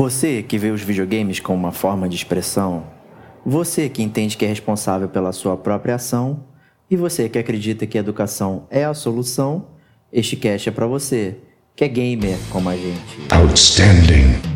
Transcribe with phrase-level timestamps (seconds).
[0.00, 2.86] Você que vê os videogames como uma forma de expressão,
[3.44, 6.42] você que entende que é responsável pela sua própria ação
[6.90, 9.66] e você que acredita que a educação é a solução,
[10.10, 11.36] este cast é para você,
[11.76, 13.18] que é gamer como a gente.
[13.30, 14.49] Outstanding.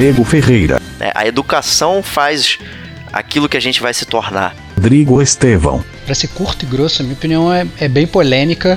[0.00, 0.82] Diego Ferreira.
[0.98, 2.58] É, a educação faz
[3.12, 4.52] aquilo que a gente vai se tornar.
[4.74, 5.84] Rodrigo Estevão.
[6.04, 8.76] Para ser curto e grosso, a minha opinião é, é bem polêmica.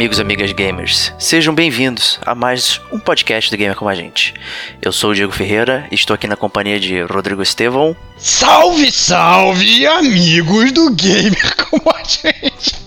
[0.00, 1.12] Amigos e amigas gamers.
[1.18, 4.32] Sejam bem-vindos a mais um podcast do Gamer com a gente.
[4.80, 7.94] Eu sou o Diego Ferreira e estou aqui na companhia de Rodrigo Estevão.
[8.16, 12.80] Salve, salve, amigos do Gamer como a gente.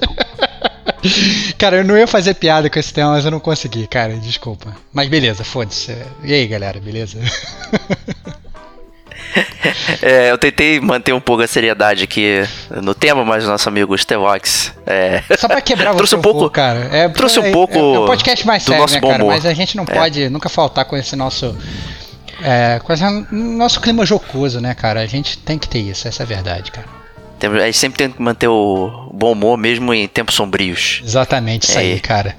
[1.60, 4.76] cara, eu não ia fazer piada com esse tema, mas eu não consegui, cara, desculpa.
[4.92, 5.96] Mas beleza, foda-se.
[6.24, 7.20] E aí, galera, beleza?
[10.02, 12.44] É, eu tentei manter um pouco a seriedade aqui
[12.82, 14.74] no tema, mas o nosso amigo Stevox.
[14.86, 16.90] É, Só pra quebrar trouxe um pouco, cara.
[16.92, 19.24] É, trouxe um é- pouco É, é um podcast mais sério, nosso né, cara?
[19.24, 19.34] humor.
[19.34, 19.94] Mas a gente não É.
[19.94, 21.58] pode nunca faltar com esse nosso.
[22.42, 25.00] É, com esse nosso clima jocoso, né, cara?
[25.02, 26.88] A gente tem que ter isso, essa é a verdade, cara.
[27.62, 31.02] A gente sempre tem que manter o bom humor, mesmo em tempos sombrios.
[31.04, 32.36] Exatamente isso É, aí, cara.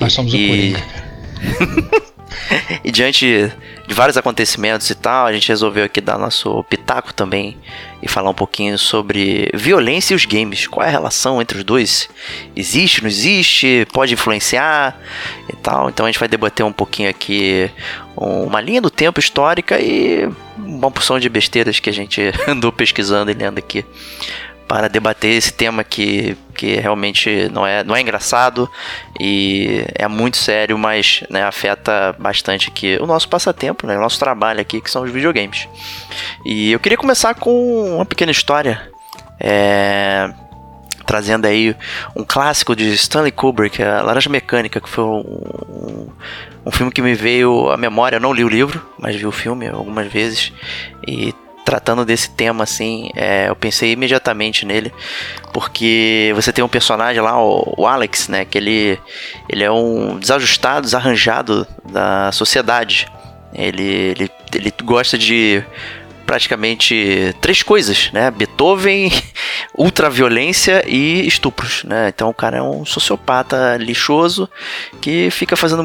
[0.00, 2.04] Nós somos o e- Coringa, cara.
[2.84, 3.50] E diante
[3.86, 7.56] de vários acontecimentos e tal, a gente resolveu aqui dar nosso pitaco também
[8.02, 10.66] e falar um pouquinho sobre violência e os games.
[10.66, 12.08] Qual é a relação entre os dois?
[12.56, 13.86] Existe, não existe?
[13.92, 14.98] Pode influenciar
[15.52, 15.90] e tal.
[15.90, 17.70] Então a gente vai debater um pouquinho aqui
[18.16, 23.30] uma linha do tempo histórica e uma porção de besteiras que a gente andou pesquisando
[23.30, 23.84] e lendo aqui
[24.66, 28.70] para debater esse tema que, que realmente não é, não é engraçado
[29.20, 34.18] e é muito sério, mas né, afeta bastante aqui o nosso passatempo, né, o nosso
[34.18, 35.68] trabalho aqui, que são os videogames.
[36.44, 38.90] E eu queria começar com uma pequena história,
[39.38, 40.32] é,
[41.06, 41.76] trazendo aí
[42.16, 46.08] um clássico de Stanley Kubrick, a Laranja Mecânica, que foi um,
[46.64, 48.16] um filme que me veio à memória.
[48.16, 50.52] Eu não li o livro, mas vi o filme algumas vezes
[51.06, 54.92] e tratando desse tema assim, é, eu pensei imediatamente nele,
[55.52, 58.98] porque você tem um personagem lá, o, o Alex, né, que ele,
[59.48, 63.08] ele é um desajustado, desarranjado da sociedade.
[63.54, 65.64] Ele, ele, ele gosta de
[66.26, 68.30] praticamente três coisas, né?
[68.30, 69.10] Beethoven,
[69.76, 72.08] ultraviolência e estupros, né?
[72.08, 74.48] Então o cara é um sociopata lixoso
[75.00, 75.82] que fica fazendo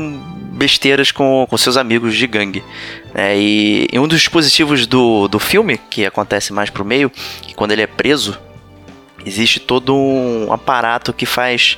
[0.54, 2.64] besteiras com, com seus amigos de gangue.
[3.14, 3.38] né?
[3.38, 7.10] E, e um dos dispositivos do, do filme, que acontece mais pro meio,
[7.42, 8.38] que quando ele é preso,
[9.26, 11.78] existe todo um aparato que faz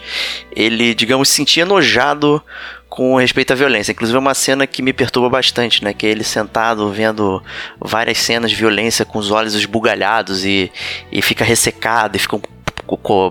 [0.55, 2.41] ele, digamos, se sentir enojado
[2.91, 3.93] com respeito à violência.
[3.93, 5.93] Inclusive é uma cena que me perturba bastante, né?
[5.93, 7.41] Que é ele sentado vendo
[7.79, 10.69] várias cenas de violência com os olhos esbugalhados e,
[11.09, 12.37] e fica ressecado e fica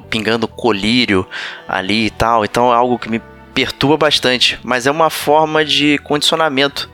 [0.09, 1.28] pingando colírio
[1.69, 2.43] ali e tal.
[2.43, 3.21] Então é algo que me
[3.53, 6.88] perturba bastante, mas é uma forma de condicionamento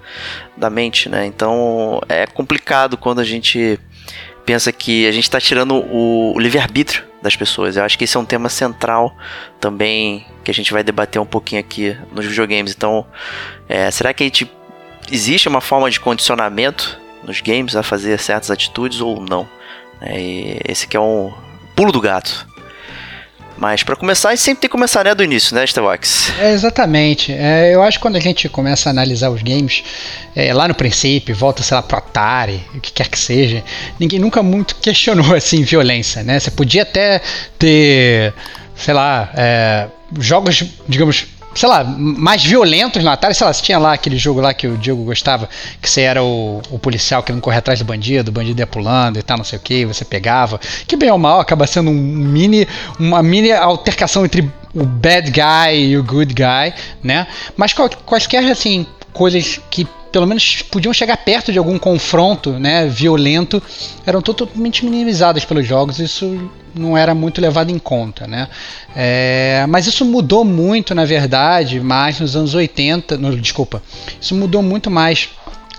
[0.56, 1.24] da mente, né?
[1.24, 3.78] Então é complicado quando a gente
[4.46, 7.76] pensa que a gente está tirando o, o livre-arbítrio das pessoas.
[7.76, 9.14] Eu acho que esse é um tema central
[9.60, 12.72] também que a gente vai debater um pouquinho aqui nos videogames.
[12.72, 13.04] Então,
[13.68, 14.50] é, será que a gente
[15.10, 19.48] existe uma forma de condicionamento nos games a fazer certas atitudes ou não?
[20.00, 21.32] É, esse é um
[21.74, 22.46] pulo do gato.
[23.56, 26.32] Mas para começar, a gente sempre tem que começar né, do início, né, Stevox?
[26.38, 27.32] É, exatamente.
[27.32, 29.82] É, eu acho que quando a gente começa a analisar os games,
[30.34, 33.64] é, lá no princípio, volta, sei lá, pro Atari, o que quer que seja,
[33.98, 36.38] ninguém nunca muito questionou, assim, violência, né?
[36.38, 37.20] Você podia até
[37.58, 38.34] ter,
[38.74, 39.86] sei lá, é,
[40.20, 41.26] jogos, digamos,
[41.56, 43.34] sei lá, mais violentos no Atari.
[43.34, 45.48] Sei lá, você tinha lá aquele jogo lá que o Diego gostava,
[45.80, 49.18] que você era o, o policial querendo correr atrás do bandido, o bandido ia pulando
[49.18, 50.60] e tal, não sei o que, você pegava.
[50.86, 52.68] Que bem ou mal acaba sendo um mini,
[52.98, 57.26] uma mini altercação entre o bad guy e o good guy, né?
[57.56, 63.62] Mas quaisquer, assim, coisas que pelo menos podiam chegar perto de algum confronto né, violento,
[64.06, 65.98] eram totalmente minimizadas pelos jogos.
[65.98, 68.26] Isso não era muito levado em conta.
[68.26, 68.48] Né?
[68.96, 73.18] É, mas isso mudou muito, na verdade, mais nos anos 80.
[73.18, 73.82] No, desculpa,
[74.18, 75.28] isso mudou muito mais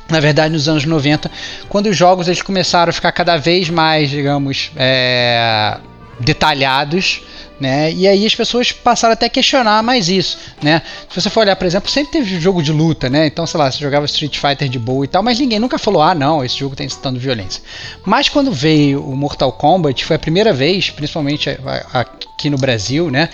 [0.07, 1.29] na verdade nos anos 90,
[1.67, 5.79] quando os jogos eles começaram a ficar cada vez mais, digamos, é,
[6.19, 7.23] detalhados
[7.59, 7.91] né?
[7.91, 10.81] E aí as pessoas passaram até a questionar mais isso, né?
[11.09, 13.27] Se você for olhar, por exemplo, sempre teve jogo de luta, né?
[13.27, 16.01] Então, sei lá, você jogava Street Fighter de boa e tal, mas ninguém nunca falou,
[16.01, 17.61] ah, não, esse jogo tem incitando violência.
[18.05, 21.49] Mas quando veio o Mortal Kombat, foi a primeira vez, principalmente
[21.93, 23.29] aqui no Brasil, né?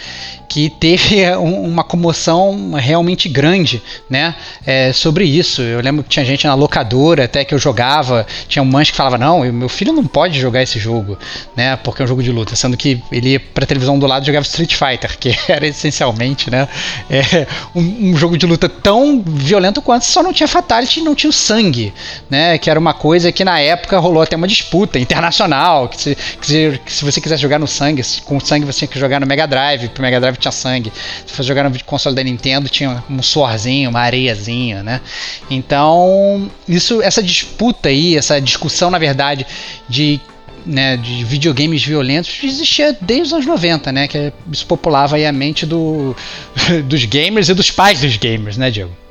[0.48, 4.36] Que teve uma comoção realmente grande, né?
[4.66, 5.62] É, sobre isso.
[5.62, 8.98] Eu lembro que tinha gente na locadora até que eu jogava, tinha um manche que
[8.98, 11.18] falava, não, meu filho não pode jogar esse jogo,
[11.56, 11.76] né?
[11.76, 14.46] Porque é um jogo de luta, sendo que ele ia pra televisão do lado jogava
[14.46, 16.68] Street Fighter, que era essencialmente, né?
[17.10, 21.16] É, um, um, jogo de luta tão violento quanto só não tinha fatality e não
[21.16, 21.94] tinha o sangue,
[22.30, 22.58] né?
[22.58, 26.46] Que era uma coisa que na época rolou até uma disputa internacional, que se, que
[26.46, 29.28] se, que se você quisesse jogar no sangue, com sangue você tinha que jogar no
[29.28, 30.92] Mega Drive, pro Mega Drive tinha sangue.
[31.26, 35.02] Se você jogar no console da Nintendo tinha um suorzinho, uma areiazinha, né?
[35.50, 39.46] Então, isso essa disputa aí, essa discussão na verdade
[39.90, 40.20] de
[40.66, 44.08] né, de videogames violentos existia desde os anos 90, né?
[44.08, 46.16] Que isso populava a mente do,
[46.86, 49.03] dos gamers e dos pais dos gamers, né, Diego?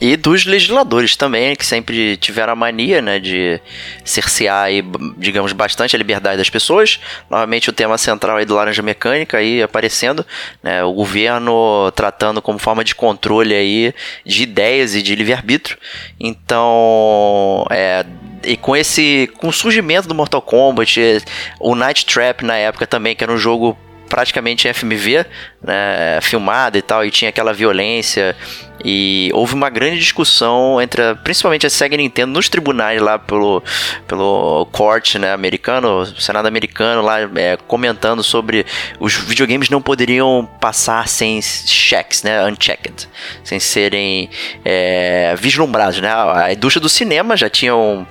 [0.00, 3.60] E dos legisladores também, que sempre tiveram a mania né, de
[4.04, 4.84] cercear, aí,
[5.16, 7.00] digamos, bastante a liberdade das pessoas.
[7.30, 10.26] Novamente o tema central aí do Laranja Mecânica aí aparecendo,
[10.62, 13.94] né, o governo tratando como forma de controle aí
[14.26, 15.78] de ideias e de livre-arbítrio.
[16.18, 18.04] Então, é,
[18.44, 21.22] e com esse com o surgimento do Mortal Kombat,
[21.60, 25.26] o Night Trap na época também, que era um jogo praticamente FMV,
[25.62, 28.36] né, filmada e tal, e tinha aquela violência.
[28.84, 33.00] E houve uma grande discussão entre a, principalmente a Sega e a Nintendo nos tribunais
[33.00, 33.62] lá pelo,
[34.06, 38.66] pelo court né, americano, Senado americano lá é, comentando sobre
[39.00, 43.08] os videogames não poderiam passar sem checks, né, unchecked,
[43.42, 44.28] sem serem
[44.64, 46.10] é, vislumbrados, né?
[46.12, 48.04] A indústria do cinema já tinha um,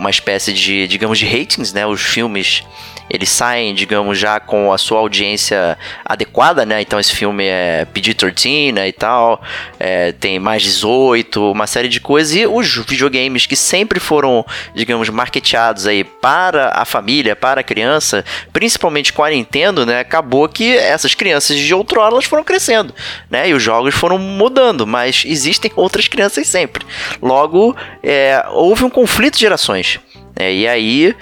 [0.00, 1.86] uma espécie de, digamos, de ratings, né?
[1.86, 2.64] Os filmes
[3.10, 6.80] eles saem, digamos, já com a sua audiência adequada, né?
[6.80, 9.42] Então esse filme é PG-13 né, e tal,
[9.80, 12.36] é, tem mais 18, uma série de coisas.
[12.36, 18.24] E os videogames que sempre foram, digamos, marketeados aí para a família, para a criança,
[18.52, 19.98] principalmente com a Nintendo, né?
[19.98, 22.94] Acabou que essas crianças de outrora elas foram crescendo,
[23.28, 23.48] né?
[23.48, 26.86] E os jogos foram mudando, mas existem outras crianças sempre.
[27.20, 29.89] Logo, é, houve um conflito de gerações.
[30.36, 31.14] É, e aí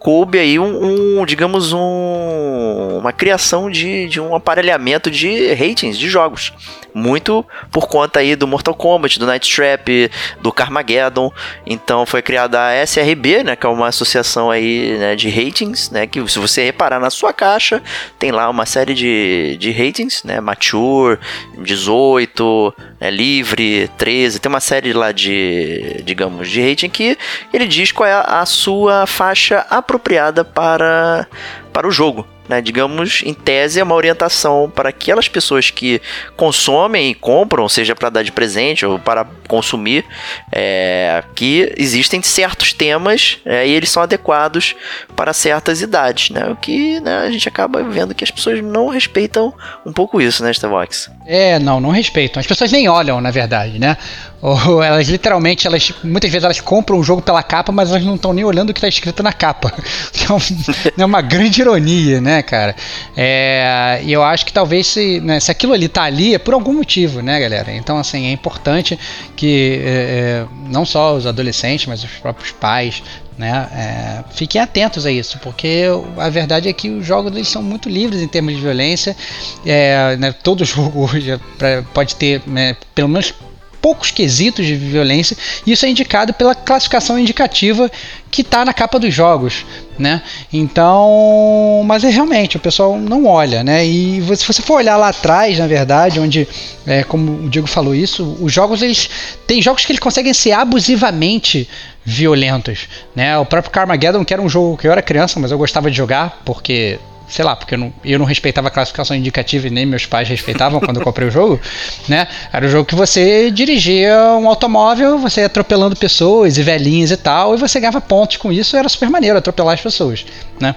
[0.00, 6.08] coube aí um, um digamos, um, uma criação de, de um aparelhamento de ratings de
[6.08, 6.52] jogos.
[6.92, 10.10] Muito por conta aí do Mortal Kombat, do Night Trap,
[10.40, 11.30] do Carmageddon.
[11.66, 16.06] Então foi criada a SRB, né, que é uma associação aí né, de ratings, né,
[16.06, 17.82] que se você reparar na sua caixa,
[18.18, 21.18] tem lá uma série de, de ratings, né, Mature,
[21.58, 27.18] 18, né, Livre, 13, tem uma série lá de, digamos, de rating que
[27.52, 31.26] ele diz qual é a, sua faixa apropriada para,
[31.72, 36.02] para o jogo né, digamos, em tese, é uma orientação para aquelas pessoas que
[36.36, 40.04] consomem e compram, seja para dar de presente ou para consumir,
[40.50, 44.74] é, que existem certos temas é, e eles são adequados
[45.14, 46.48] para certas idades, né?
[46.50, 49.54] O que né, a gente acaba vendo que as pessoas não respeitam
[49.86, 51.08] um pouco isso, né, Starbucks?
[51.26, 52.40] É, não, não respeitam.
[52.40, 53.96] As pessoas nem olham, na verdade, né?
[54.42, 58.16] Ou elas literalmente, elas muitas vezes elas compram o jogo pela capa, mas elas não
[58.16, 59.72] estão nem olhando o que está escrito na capa.
[60.96, 62.74] É, é uma grande ironia, né, cara?
[63.16, 66.54] É, e eu acho que talvez se, né, se aquilo ali tá ali é por
[66.54, 67.72] algum motivo, né, galera?
[67.72, 68.98] Então, assim, é importante
[69.36, 73.02] que é, é não só os adolescentes, mas os próprios pais,
[73.38, 73.68] né?
[73.74, 75.84] É, fiquem atentos a isso, porque
[76.18, 79.16] a verdade é que os jogos eles são muito livres em termos de violência.
[79.64, 83.32] É, né, todo jogo hoje é pode ter né, pelo menos
[83.80, 87.90] poucos quesitos de violência, e isso é indicado pela classificação indicativa
[88.30, 89.66] que está na capa dos jogos,
[89.98, 90.22] né?
[90.52, 93.84] Então, mas é realmente o pessoal não olha, né?
[93.84, 96.46] E se você for olhar lá atrás, na verdade, onde,
[96.86, 99.10] é, como o Diego falou isso, os jogos eles
[99.46, 101.68] tem jogos que eles conseguem ser abusivamente
[102.04, 103.36] violentos, né?
[103.38, 105.96] O próprio Carmageddon, que era um jogo que eu era criança, mas eu gostava de
[105.96, 106.98] jogar porque
[107.30, 110.28] sei lá, porque eu não, eu não respeitava a classificação indicativa e nem meus pais
[110.28, 111.60] respeitavam quando eu comprei o jogo,
[112.08, 112.26] né?
[112.52, 117.16] Era o jogo que você dirigia um automóvel, você ia atropelando pessoas e velhinhos e
[117.16, 120.26] tal, e você ganhava pontos com isso, era super maneiro atropelar as pessoas,
[120.60, 120.74] né?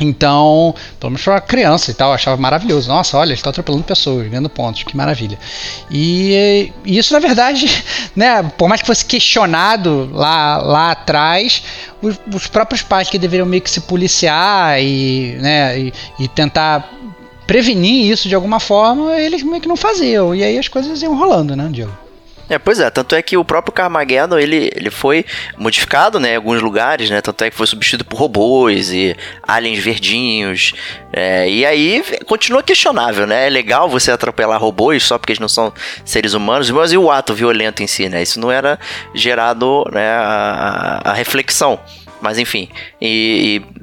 [0.00, 2.88] Então, pelo menos uma criança e tal, achava maravilhoso.
[2.88, 5.38] Nossa, olha, ele está atropelando pessoas, ganhando pontos, que maravilha.
[5.90, 7.66] E, e, isso, na verdade,
[8.16, 11.62] né, por mais que fosse questionado lá, lá atrás,
[12.00, 16.90] os, os próprios pais que deveriam meio que se policiar e, né, e, e tentar
[17.46, 20.34] prevenir isso de alguma forma, eles meio que não faziam.
[20.34, 22.09] E aí as coisas iam rolando, né, Diego?
[22.50, 25.24] É, pois é, tanto é que o próprio Carmageddon, ele, ele foi
[25.56, 29.16] modificado, né, em alguns lugares, né, tanto é que foi substituído por robôs e
[29.46, 30.74] aliens verdinhos,
[31.12, 35.48] é, e aí continua questionável, né, é legal você atropelar robôs só porque eles não
[35.48, 35.72] são
[36.04, 38.80] seres humanos, mas e o ato violento em si, né, isso não era
[39.14, 41.78] gerado, né, a, a reflexão.
[42.20, 42.68] Mas enfim,
[43.00, 43.79] e, e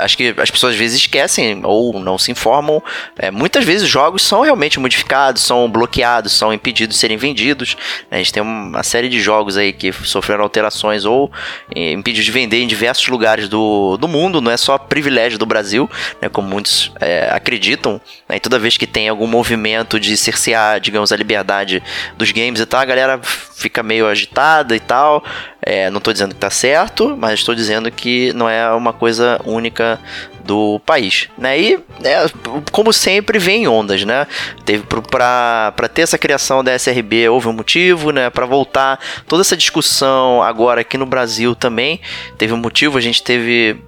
[0.00, 2.82] acho que as pessoas às vezes esquecem ou não se informam.
[3.18, 7.76] É, muitas vezes jogos são realmente modificados, são bloqueados, são impedidos de serem vendidos.
[8.10, 11.30] A gente tem uma série de jogos aí que sofreram alterações ou
[11.74, 15.46] é, impedidos de vender em diversos lugares do, do mundo, não é só privilégio do
[15.46, 18.00] Brasil, né, como muitos é, acreditam.
[18.28, 21.82] Né, e toda vez que tem algum movimento de cercear, digamos, a liberdade
[22.16, 25.24] dos games e tal, a galera fica meio agitada e tal.
[25.64, 29.40] É, não estou dizendo que está certo, mas estou dizendo que não é uma coisa
[29.44, 30.00] única
[30.44, 31.58] do país, né?
[31.58, 32.26] E é,
[32.72, 34.26] como sempre vem em ondas, né?
[34.64, 38.28] Teve para ter essa criação da SRB houve um motivo, né?
[38.28, 42.00] Para voltar toda essa discussão agora aqui no Brasil também
[42.36, 42.98] teve um motivo.
[42.98, 43.80] A gente teve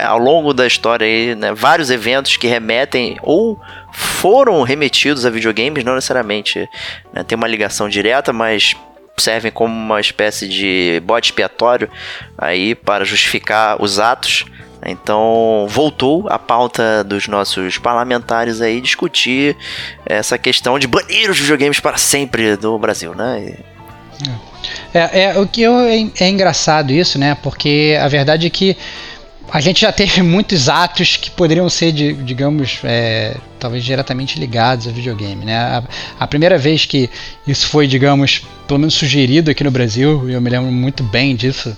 [0.00, 3.60] ao longo da história aí, né, vários eventos que remetem ou
[3.92, 6.68] foram remetidos a videogames, não necessariamente
[7.12, 8.76] né, tem uma ligação direta, mas
[9.18, 11.90] servem como uma espécie de bode expiatório
[12.36, 14.44] aí para justificar os atos.
[14.84, 19.56] Então voltou a pauta dos nossos parlamentares aí discutir
[20.06, 23.56] essa questão de banir os videogames para sempre do Brasil, né?
[24.92, 27.36] É, é o que eu, é, é engraçado isso, né?
[27.42, 28.76] Porque a verdade é que
[29.50, 34.86] a gente já teve muitos atos que poderiam ser, de, digamos, é, talvez diretamente ligados
[34.86, 35.44] ao videogame.
[35.44, 35.56] Né?
[35.56, 35.82] A,
[36.20, 37.08] a, primeira vez que
[37.46, 41.76] isso foi, digamos, pelo menos sugerido aqui no Brasil, eu me lembro muito bem disso,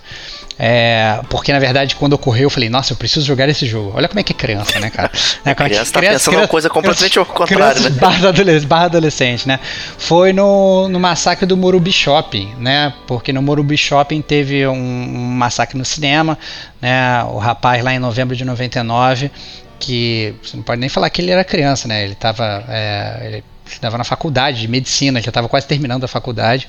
[0.63, 3.93] é, porque na verdade, quando ocorreu, eu falei, nossa, eu preciso jogar esse jogo.
[3.95, 5.11] Olha como é que é criança, né, cara?
[5.43, 7.89] né, como criança é que, tá criança, pensando criança, uma coisa completamente ao contrário, né?
[7.89, 9.59] Barra adolescente, barra adolescente, né?
[9.97, 12.93] Foi no, no massacre do Morumbi Shopping, né?
[13.07, 16.39] Porque no Morumbi Shopping teve um, um massacre no cinema,
[16.79, 17.25] né?
[17.25, 19.31] O rapaz lá em novembro de 99
[19.79, 22.05] que você não pode nem falar que ele era criança, né?
[22.05, 26.69] Ele estava é, ele estava na faculdade de medicina, já estava quase terminando a faculdade.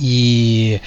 [0.00, 0.80] E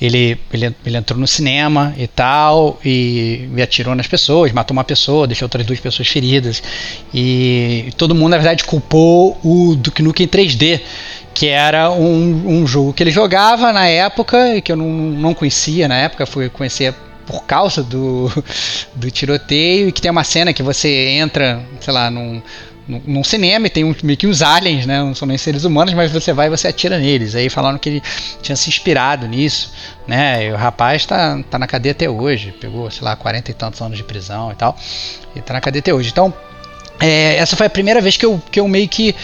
[0.00, 4.84] ele, ele, ele entrou no cinema e tal, e, e atirou nas pessoas, matou uma
[4.84, 6.62] pessoa, deixou outras duas pessoas feridas.
[7.12, 10.80] E todo mundo, na verdade, culpou o Duke Nukem 3D,
[11.32, 15.34] que era um, um jogo que ele jogava na época, e que eu não, não
[15.34, 16.94] conhecia na época, fui conhecer
[17.30, 18.28] por causa do,
[18.94, 22.42] do tiroteio, e que tem uma cena que você entra, sei lá, num
[23.06, 24.98] num cinema e tem um, meio que uns aliens, né?
[24.98, 27.36] Não são nem seres humanos, mas você vai e você atira neles.
[27.36, 28.02] Aí falaram que ele
[28.42, 29.72] tinha se inspirado nisso,
[30.08, 30.46] né?
[30.46, 32.52] E o rapaz tá, tá na cadeia até hoje.
[32.60, 34.76] Pegou, sei lá, 40 e tantos anos de prisão e tal.
[35.36, 36.10] E tá na cadeia até hoje.
[36.10, 36.34] Então,
[36.98, 39.14] é, essa foi a primeira vez que eu, que eu meio que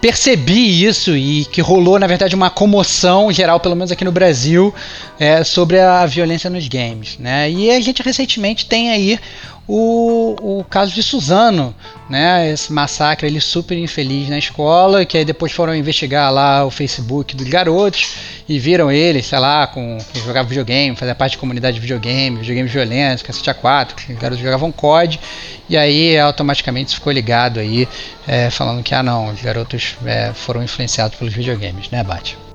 [0.00, 4.74] percebi isso e que rolou, na verdade, uma comoção geral, pelo menos aqui no Brasil,
[5.18, 7.16] é, sobre a violência nos games.
[7.18, 7.50] Né?
[7.50, 9.18] E a gente recentemente tem aí
[9.68, 11.74] o, o caso de Suzano,
[12.08, 12.50] né?
[12.50, 17.36] Esse massacre ele super infeliz na escola, que aí depois foram investigar lá o Facebook
[17.36, 18.16] dos garotos
[18.48, 22.38] e viram ele, sei lá, com que jogava videogame, fazia parte de comunidade de videogame,
[22.38, 25.20] videogames violentos, cacete A4, que os garotos jogavam COD,
[25.68, 27.86] e aí automaticamente ficou ligado aí,
[28.26, 32.47] é, falando que ah não, os garotos é, foram influenciados pelos videogames, né, Bate?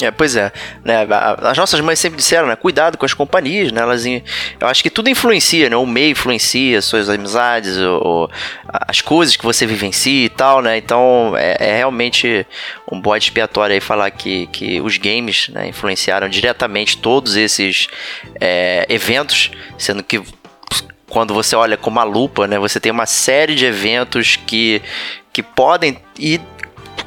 [0.00, 0.52] É, pois é,
[0.84, 1.06] né?
[1.42, 2.54] As nossas mães sempre disseram, né?
[2.54, 3.80] Cuidado com as companhias, né?
[3.80, 4.22] Elas, eu
[4.60, 5.76] acho que tudo influencia, né?
[5.76, 8.30] O meio influencia, suas amizades, o,
[8.68, 10.76] as coisas que você vivencia e tal, né?
[10.76, 12.46] Então é, é realmente
[12.90, 17.88] um bode expiatório aí falar que, que os games né, influenciaram diretamente todos esses
[18.40, 20.22] é, eventos, sendo que
[21.08, 22.58] quando você olha com uma lupa, né?
[22.58, 24.80] Você tem uma série de eventos que,
[25.32, 26.40] que podem ir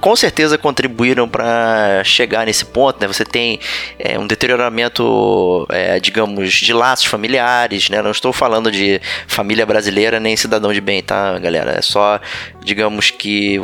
[0.01, 3.08] com certeza contribuíram para chegar nesse ponto, né?
[3.08, 3.60] Você tem
[4.00, 8.01] é, um deterioramento, é, digamos, de laços familiares, né?
[8.01, 11.77] Não estou falando de família brasileira nem cidadão de bem, tá, galera?
[11.77, 12.20] É só,
[12.63, 13.62] digamos que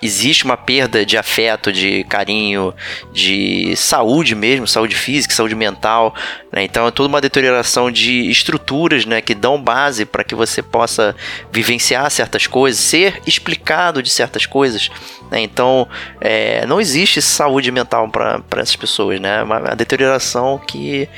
[0.00, 2.74] existe uma perda de afeto, de carinho,
[3.12, 6.14] de saúde mesmo, saúde física, saúde mental,
[6.52, 6.62] né?
[6.62, 11.14] Então é toda uma deterioração de estruturas, né, que dão base para que você possa
[11.50, 14.90] vivenciar certas coisas, ser explicado de certas coisas,
[15.30, 15.40] né?
[15.40, 15.88] Então
[16.20, 19.42] é, não existe saúde mental para essas pessoas, né?
[19.42, 21.08] Uma, uma deterioração que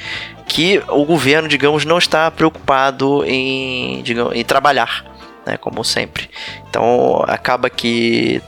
[0.49, 5.16] que o governo, digamos, não está preocupado em, digamos, em trabalhar
[5.47, 6.29] né, como sempre.
[6.69, 8.43] Então acaba que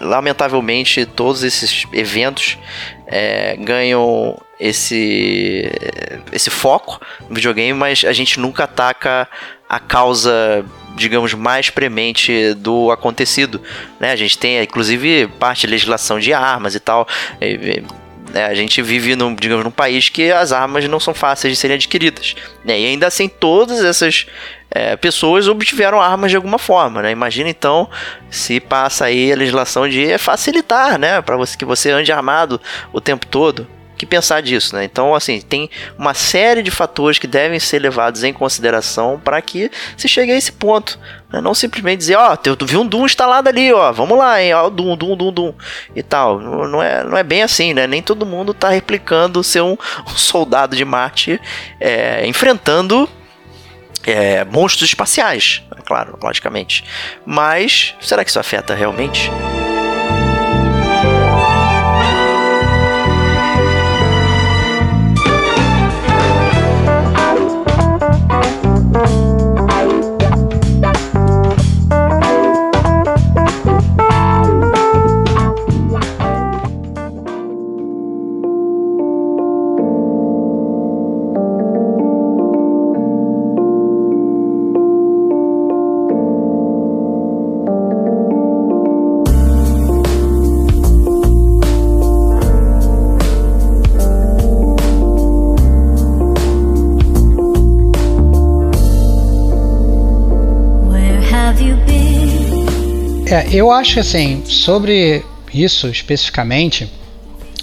[0.00, 2.58] lamentavelmente todos esses eventos
[3.06, 5.70] é, ganham esse
[6.30, 9.28] esse foco no videogame, mas a gente nunca ataca
[9.68, 13.60] a causa digamos mais premente do acontecido,
[13.98, 14.12] né?
[14.12, 17.08] A gente tem inclusive parte de legislação de armas e tal.
[18.32, 18.46] Né?
[18.46, 21.74] A gente vive num, digamos, num país que as armas não são fáceis de serem
[21.74, 22.34] adquiridas.
[22.64, 22.80] Né?
[22.80, 24.26] E ainda assim, todas essas
[24.74, 27.10] é, pessoas obtiveram armas de alguma forma, né?
[27.10, 27.88] Imagina então
[28.30, 32.60] se passa aí a legislação de facilitar, né, para você que você ande armado
[32.92, 33.66] o tempo todo.
[33.94, 34.82] Que pensar disso, né?
[34.82, 39.70] Então, assim, tem uma série de fatores que devem ser levados em consideração para que
[39.96, 40.98] se chegue a esse ponto.
[41.32, 41.40] Né?
[41.40, 44.54] Não simplesmente dizer, ó, oh, tu viu um Doom instalado ali, ó, vamos lá, hein,
[44.54, 45.54] ó, Doom, Doom, Doom, Doom
[45.94, 46.40] e tal.
[46.40, 47.86] Não é, não é bem assim, né?
[47.86, 51.40] Nem todo mundo tá replicando ser um, um soldado de Marte
[51.78, 53.08] é, enfrentando
[54.06, 56.84] é, monstros espaciais, é claro, logicamente.
[57.24, 59.30] Mas será que isso afeta realmente?
[103.32, 106.86] É, eu acho assim, sobre isso especificamente,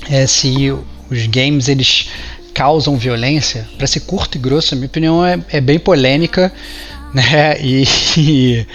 [0.10, 0.72] é, se
[1.12, 2.10] os games eles
[2.54, 6.52] causam violência, para ser curto e grosso, a minha opinião é, é bem polêmica,
[7.14, 7.56] né?
[7.62, 7.84] E,
[8.18, 8.68] e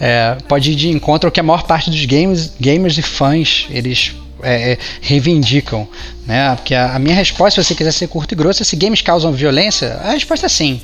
[0.00, 3.66] é, pode ir de encontro ao que a maior parte dos games, gamers e fãs
[3.70, 5.86] eles é, é, reivindicam,
[6.26, 6.54] né?
[6.56, 9.02] Porque a, a, minha resposta, se você quiser ser curto e grosso, é se games
[9.02, 10.80] causam violência, a resposta é sim.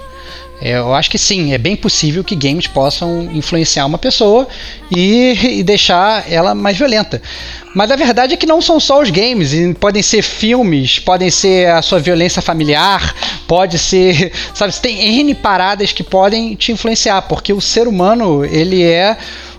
[0.61, 4.49] É, eu acho que sim, é bem possível que games possam influenciar uma pessoa
[4.91, 7.21] e, e, deixar ela mais violenta.
[7.75, 11.69] Mas a verdade é que não são só os games, podem ser filmes, podem ser
[11.69, 13.15] a sua violência familiar,
[13.47, 18.83] pode ser, sabe, tem N paradas que podem te influenciar, porque o ser humano, ele
[18.83, 19.19] é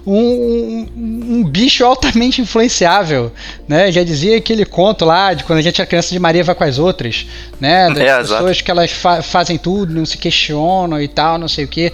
[0.10, 3.30] um, um, bicho altamente influenciável,
[3.68, 3.92] né?
[3.92, 6.64] Já dizia aquele conto lá de quando a gente era criança de Maria vai com
[6.64, 7.28] as outras,
[7.60, 7.90] né?
[7.98, 8.64] Das é, pessoas exato.
[8.64, 11.92] que elas fa fazem tudo, não se questionam e tal, não sei o que.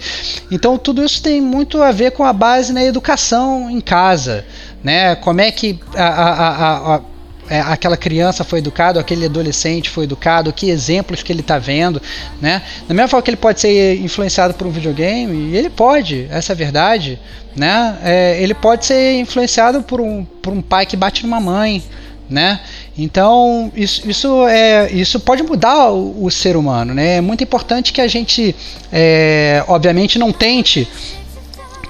[0.50, 4.44] Então tudo isso tem muito a ver com a base na educação em casa,
[4.82, 5.16] né?
[5.16, 7.00] Como é que a, a, a, a
[7.48, 12.00] é, aquela criança foi educada, aquele adolescente foi educado, que exemplos que ele está vendo,
[12.40, 12.62] né?
[12.88, 16.52] Da mesma forma que ele pode ser influenciado por um videogame, e ele pode, essa
[16.52, 17.18] é a verdade,
[17.54, 17.98] né?
[18.02, 21.82] É, ele pode ser influenciado por um, por um pai que bate numa mãe,
[22.28, 22.60] né?
[22.96, 27.16] Então isso, isso, é, isso pode mudar o, o ser humano, né?
[27.16, 28.54] É muito importante que a gente,
[28.90, 30.88] é, obviamente, não tente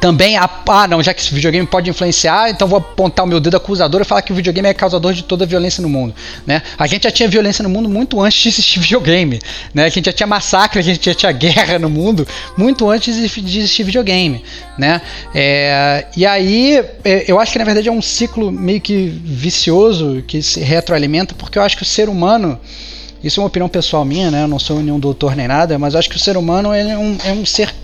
[0.05, 3.41] também, a, ah, não, já que esse videogame pode influenciar, então vou apontar o meu
[3.41, 6.15] dedo acusador e falar que o videogame é causador de toda a violência no mundo,
[6.47, 6.61] né?
[6.79, 9.41] A gente já tinha violência no mundo muito antes de existir videogame,
[9.73, 9.85] né?
[9.85, 13.59] A gente já tinha massacre, a gente já tinha guerra no mundo muito antes de
[13.59, 14.45] existir videogame,
[14.77, 15.01] né?
[15.35, 20.23] É, e aí, é, eu acho que na verdade é um ciclo meio que vicioso
[20.29, 22.61] que se retroalimenta, porque eu acho que o ser humano
[23.23, 24.43] isso é uma opinião pessoal minha, né?
[24.43, 27.17] Eu não sou nenhum doutor nem nada, mas acho que o ser humano é um,
[27.25, 27.75] é um ser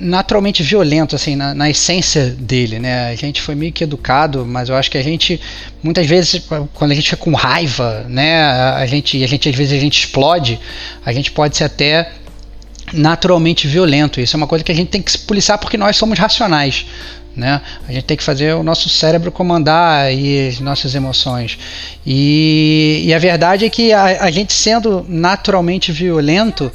[0.00, 3.08] naturalmente violento, assim, na, na, essência dele, né?
[3.08, 5.40] A gente foi meio que educado, mas eu acho que a gente,
[5.82, 6.42] muitas vezes,
[6.72, 8.42] quando a gente fica com raiva, né?
[8.44, 10.58] A gente, a gente às vezes a gente explode,
[11.04, 12.12] a gente pode ser até
[12.92, 14.20] naturalmente violento.
[14.20, 16.86] Isso é uma coisa que a gente tem que se policiar porque nós somos racionais.
[17.36, 17.60] Né?
[17.88, 21.58] A gente tem que fazer o nosso cérebro comandar aí as nossas emoções.
[22.06, 26.70] E, e a verdade é que a, a gente sendo naturalmente violento,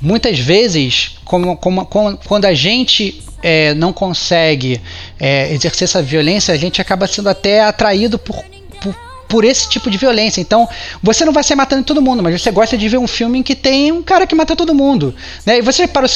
[0.00, 4.80] muitas vezes, como, como, como quando a gente é, não consegue
[5.18, 8.44] é, exercer essa violência, a gente acaba sendo até atraído por,
[9.30, 10.40] por, esse tipo de violência.
[10.40, 10.68] Então,
[11.02, 13.42] você não vai ser matando todo mundo, mas você gosta de ver um filme em
[13.42, 15.14] que tem um cara que mata todo mundo.
[15.46, 15.58] Né?
[15.58, 16.10] E você parou,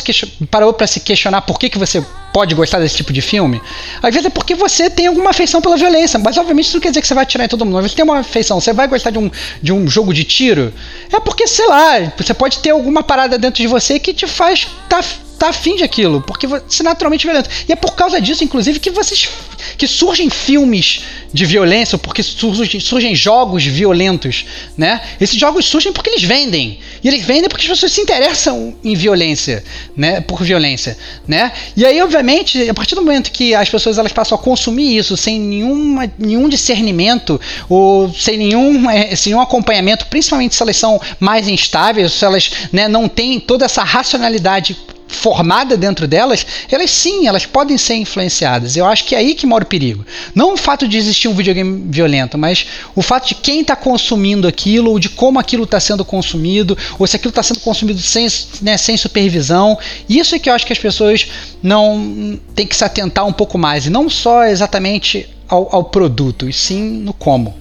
[0.51, 3.63] parou para se questionar por que, que você pode gostar desse tipo de filme?
[4.03, 6.89] Às vezes é porque você tem alguma afeição pela violência, mas obviamente isso não quer
[6.89, 7.77] dizer que você vai atirar em todo mundo.
[7.77, 9.31] Mas você tem uma afeição, você vai gostar de um,
[9.63, 10.73] de um jogo de tiro?
[11.13, 14.67] É porque, sei lá, você pode ter alguma parada dentro de você que te faz
[14.89, 15.01] tá,
[15.39, 17.51] tá afim de aquilo, porque você é naturalmente violento.
[17.69, 19.29] E é por causa disso, inclusive, que vocês
[19.77, 24.45] que surgem filmes de violência, porque surgem, surgem jogos violentos,
[24.77, 25.01] né?
[25.21, 26.79] Esses jogos surgem porque eles vendem.
[27.03, 29.65] E eles vendem porque as pessoas se interessam em violência,
[29.97, 30.21] né?
[30.21, 31.53] Por violência, né?
[31.77, 35.17] E aí, obviamente, a partir do momento que as pessoas elas passam a consumir isso
[35.17, 41.01] sem nenhuma, nenhum discernimento ou sem nenhum, é, sem nenhum acompanhamento, principalmente se elas são
[41.19, 44.77] mais instáveis, se elas né, não têm toda essa racionalidade
[45.15, 48.77] formada dentro delas, elas sim, elas podem ser influenciadas.
[48.77, 50.05] Eu acho que é aí que mora o perigo.
[50.35, 54.47] Não o fato de existir um videogame violento, mas o fato de quem está consumindo
[54.47, 58.27] aquilo, ou de como aquilo está sendo consumido, ou se aquilo está sendo consumido sem,
[58.61, 59.79] né, sem supervisão.
[60.09, 61.27] Isso é que eu acho que as pessoas
[61.63, 66.49] não têm que se atentar um pouco mais, e não só exatamente ao, ao produto,
[66.49, 67.55] e sim no como.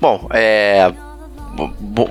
[0.00, 0.92] Bom, é,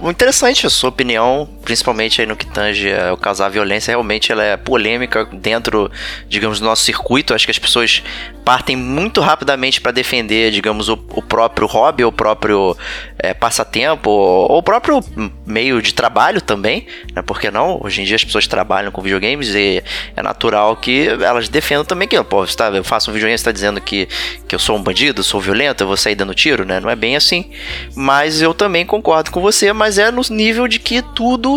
[0.09, 3.91] interessante a sua opinião, principalmente aí no que tange o causar violência.
[3.91, 5.89] Realmente ela é polêmica dentro,
[6.27, 7.33] digamos, do nosso circuito.
[7.33, 8.03] Acho que as pessoas
[8.43, 12.75] partem muito rapidamente para defender, digamos, o, o, próprio hobby, o próprio
[13.17, 14.99] é, passatempo, ou o próprio
[15.45, 17.21] meio de trabalho também, né?
[17.21, 17.79] Porque não?
[17.81, 19.81] Hoje em dia as pessoas trabalham com videogames e
[20.15, 23.51] é natural que elas defendam também que, pô, tá, eu faço um videogame, você está
[23.51, 24.07] dizendo que,
[24.47, 26.79] que eu sou um bandido, sou violento, eu vou sair dando tiro, né?
[26.79, 27.49] Não é bem assim.
[27.95, 31.52] Mas eu também concordo com você, mas é no nível de que tudo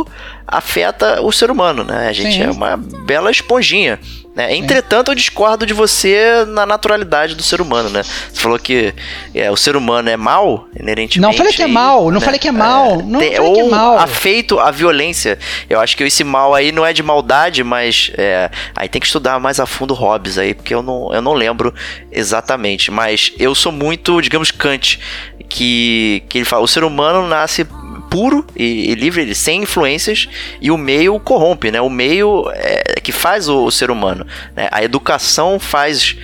[0.46, 2.08] afeta o ser humano, né?
[2.08, 2.42] A gente Sim.
[2.42, 3.98] é uma bela esponjinha.
[4.36, 4.54] Né?
[4.54, 8.02] Entretanto, eu discordo de você na naturalidade do ser humano, né?
[8.02, 8.92] Você falou que
[9.34, 11.20] é, o ser humano é mal, inerentemente.
[11.20, 12.24] Não falei que é mal, não né?
[12.24, 13.02] falei que é mal.
[13.02, 13.98] Não tem, falei que é mal.
[13.98, 15.38] afeito à violência.
[15.70, 19.06] Eu acho que esse mal aí não é de maldade, mas é, aí tem que
[19.06, 21.72] estudar mais a fundo Hobbes aí, porque eu não, eu não lembro
[22.12, 22.90] exatamente.
[22.90, 25.00] Mas eu sou muito, digamos, Kant,
[25.48, 27.66] que, que ele fala: o ser humano nasce
[28.10, 30.28] puro e, e livre, sem influências,
[30.60, 31.80] e o meio corrompe, né?
[31.80, 34.26] O meio é que faz o, o ser humano.
[34.54, 34.68] Né?
[34.70, 36.16] A educação faz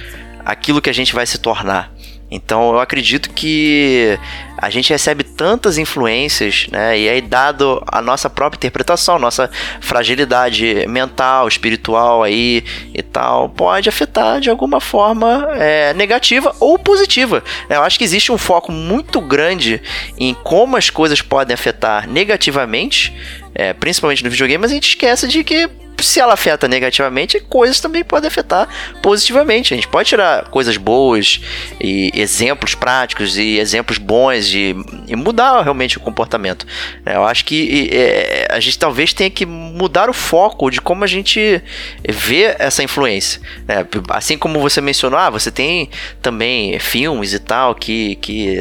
[0.44, 1.91] aquilo que a gente vai se tornar.
[2.32, 4.18] Então eu acredito que
[4.56, 6.98] a gente recebe tantas influências, né?
[6.98, 12.64] E aí, dado a nossa própria interpretação, nossa fragilidade mental, espiritual aí
[12.94, 17.44] e tal, pode afetar de alguma forma é, negativa ou positiva.
[17.68, 19.82] Eu acho que existe um foco muito grande
[20.16, 23.12] em como as coisas podem afetar negativamente,
[23.54, 25.68] é, principalmente no videogame, mas a gente esquece de que
[26.02, 28.68] se ela afeta negativamente, coisas também podem afetar
[29.02, 29.72] positivamente.
[29.72, 31.40] A gente pode tirar coisas boas
[31.80, 34.74] e exemplos práticos e exemplos bons de,
[35.06, 36.66] e mudar realmente o comportamento.
[37.04, 41.04] É, eu acho que é, a gente talvez tenha que mudar o foco de como
[41.04, 41.62] a gente
[42.08, 43.40] vê essa influência.
[43.68, 48.58] É, assim como você mencionou, ah, você tem também filmes e tal que, que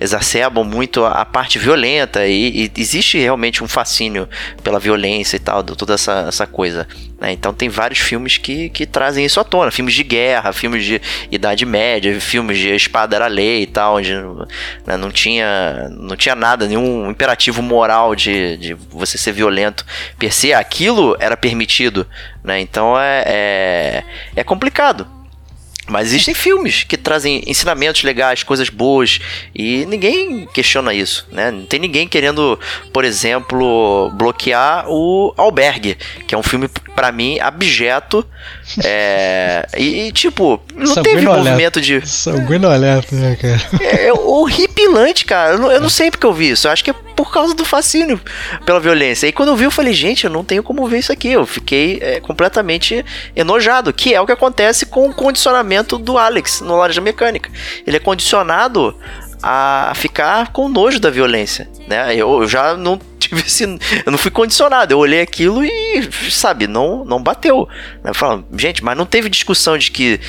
[0.00, 4.28] exacerbam muito a, parte violenta e, e existe realmente um fascínio
[4.62, 6.86] pela violência e tal, toda essa, essa coisa coisa.
[7.20, 7.32] Né?
[7.32, 9.70] Então tem vários filmes que, que trazem isso à tona.
[9.70, 11.00] Filmes de guerra, filmes de
[11.30, 14.14] Idade Média, filmes de espada era lei e tal, onde
[14.86, 19.84] né, não, tinha, não tinha nada, nenhum imperativo moral de, de você ser violento
[20.18, 20.52] per se.
[20.52, 22.06] Aquilo era permitido.
[22.44, 22.60] Né?
[22.60, 24.04] Então é, é,
[24.36, 25.17] é complicado.
[25.88, 29.18] Mas existem filmes que trazem ensinamentos legais, coisas boas,
[29.54, 31.50] e ninguém questiona isso, né?
[31.50, 32.58] Não tem ninguém querendo,
[32.92, 35.96] por exemplo, bloquear o Albergue,
[36.26, 38.26] que é um filme, para mim, abjeto.
[38.84, 39.66] É...
[39.76, 42.06] E, tipo, não teve movimento de.
[42.06, 43.60] Sanguinolento, né, cara?
[43.80, 45.52] É, é horripilante, cara.
[45.52, 46.66] Eu não, eu não sei porque eu vi isso.
[46.66, 48.20] Eu acho que é por causa do fascínio
[48.64, 49.26] pela violência.
[49.26, 51.32] E quando eu vi, eu falei, gente, eu não tenho como ver isso aqui.
[51.32, 53.04] Eu fiquei é, completamente
[53.34, 57.50] enojado, que é o que acontece com o condicionamento do Alex no Laranja Mecânica.
[57.86, 58.94] Ele é condicionado
[59.42, 62.14] a ficar com nojo da violência, né?
[62.14, 67.04] Eu já não tive esse, eu não fui condicionado, eu olhei aquilo e, sabe, não,
[67.04, 67.68] não bateu.
[68.02, 68.12] Né?
[68.14, 70.20] Falando, gente, mas não teve discussão de que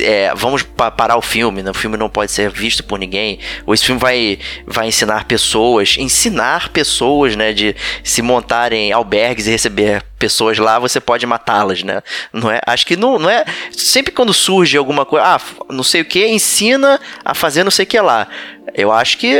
[0.00, 1.70] é, vamos parar o filme, né?
[1.70, 5.96] o filme não pode ser visto por ninguém, ou esse filme vai, vai ensinar pessoas,
[5.98, 12.02] ensinar pessoas, né, de se montarem albergues e receber pessoas lá, você pode matá-las, né?
[12.32, 12.60] Não é?
[12.66, 13.44] Acho que não, não é.
[13.70, 17.84] Sempre quando surge alguma coisa, ah, não sei o que, ensina a fazer não sei
[17.84, 18.26] o que lá.
[18.74, 19.34] Eu acho que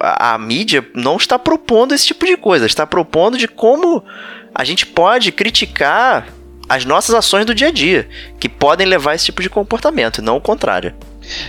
[0.00, 4.02] a, mídia não está propondo esse tipo de coisa, está propondo de como
[4.54, 6.28] a gente pode criticar
[6.68, 8.08] as nossas ações do dia a dia,
[8.40, 10.92] que podem levar a esse tipo de comportamento, não o contrário.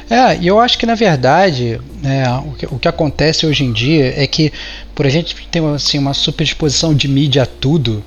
[0.10, 3.71] É, e eu acho que na verdade é, o, que, o, que, acontece hoje em
[3.71, 4.51] dia é que,
[4.95, 8.03] por a gente ter assim, uma superexposição de mídia a tudo,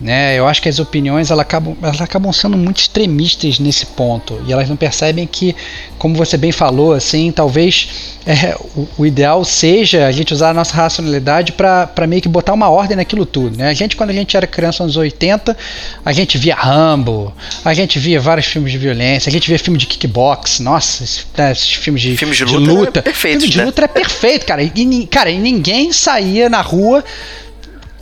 [0.00, 0.36] Né?
[0.36, 4.52] Eu acho que as opiniões elas acabam, elas acabam sendo muito extremistas nesse ponto e
[4.52, 5.54] elas não percebem que,
[5.98, 10.54] como você bem falou, assim, talvez é, o, o, ideal seja a gente usar a
[10.54, 13.56] nossa racionalidade para meio que botar uma ordem naquilo tudo.
[13.56, 13.68] Né?
[13.68, 15.56] A gente, quando a gente era criança nos 80,
[16.04, 17.32] a gente via Rambo,
[17.64, 21.26] a gente via vários filmes de violência, a gente via filme de kickbox, nossa, esses,
[21.36, 22.72] né, esses filmes de, filme de de luta.
[22.72, 22.98] luta.
[22.98, 23.64] É perfeito, filme de né?
[23.64, 24.62] luta é perfeito, cara.
[24.62, 27.04] E, cara, e ninguém saía na rua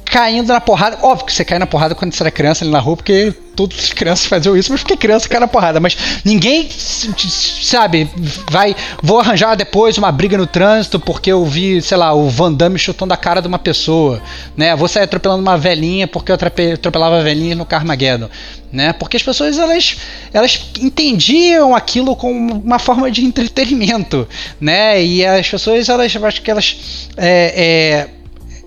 [0.05, 0.99] caindo na porrada.
[1.03, 3.79] Óbvio que você cai na porrada quando você era criança ali na rua, porque todas
[3.79, 5.81] as crianças faziam isso, mas porque criança cai na porrada.
[5.81, 8.09] Mas ninguém, sabe,
[8.51, 8.75] vai.
[9.03, 12.79] Vou arranjar depois uma briga no trânsito porque eu vi, sei lá, o Van Damme
[12.79, 14.23] chutando a cara de uma pessoa.
[14.57, 14.75] Né?
[14.77, 18.29] Vou sair atropelando uma velhinha porque eu atropelava a velhinha no Carmageddon.
[18.73, 18.93] Né?
[18.93, 19.97] Porque as pessoas elas,
[20.33, 24.27] elas entendiam aquilo como uma forma de entretenimento.
[24.61, 25.05] Né?
[25.05, 27.09] E as pessoas, elas, acho que elas.
[27.17, 28.22] É, é,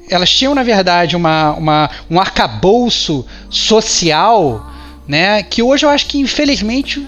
[0.09, 4.71] elas tinham, na verdade, uma, uma, um arcabouço social,
[5.07, 5.43] né?
[5.43, 7.05] Que hoje eu acho que, infelizmente,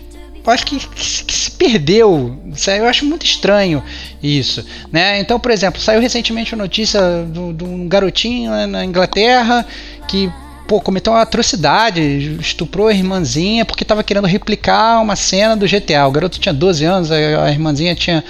[0.48, 2.40] eu acho que, que, se perdeu.
[2.68, 3.84] Eu acho muito estranho
[4.24, 4.66] isso.
[4.92, 5.20] Né?
[5.20, 9.66] Então, por exemplo, saiu recentemente a notícia de um garotinho né, na Inglaterra
[10.08, 10.32] que
[10.68, 16.06] pô, cometeu uma atrocidade, estuprou a irmãzinha porque estava querendo replicar uma cena do GTA.
[16.06, 18.24] O garoto tinha 12 anos, a irmãzinha tinha,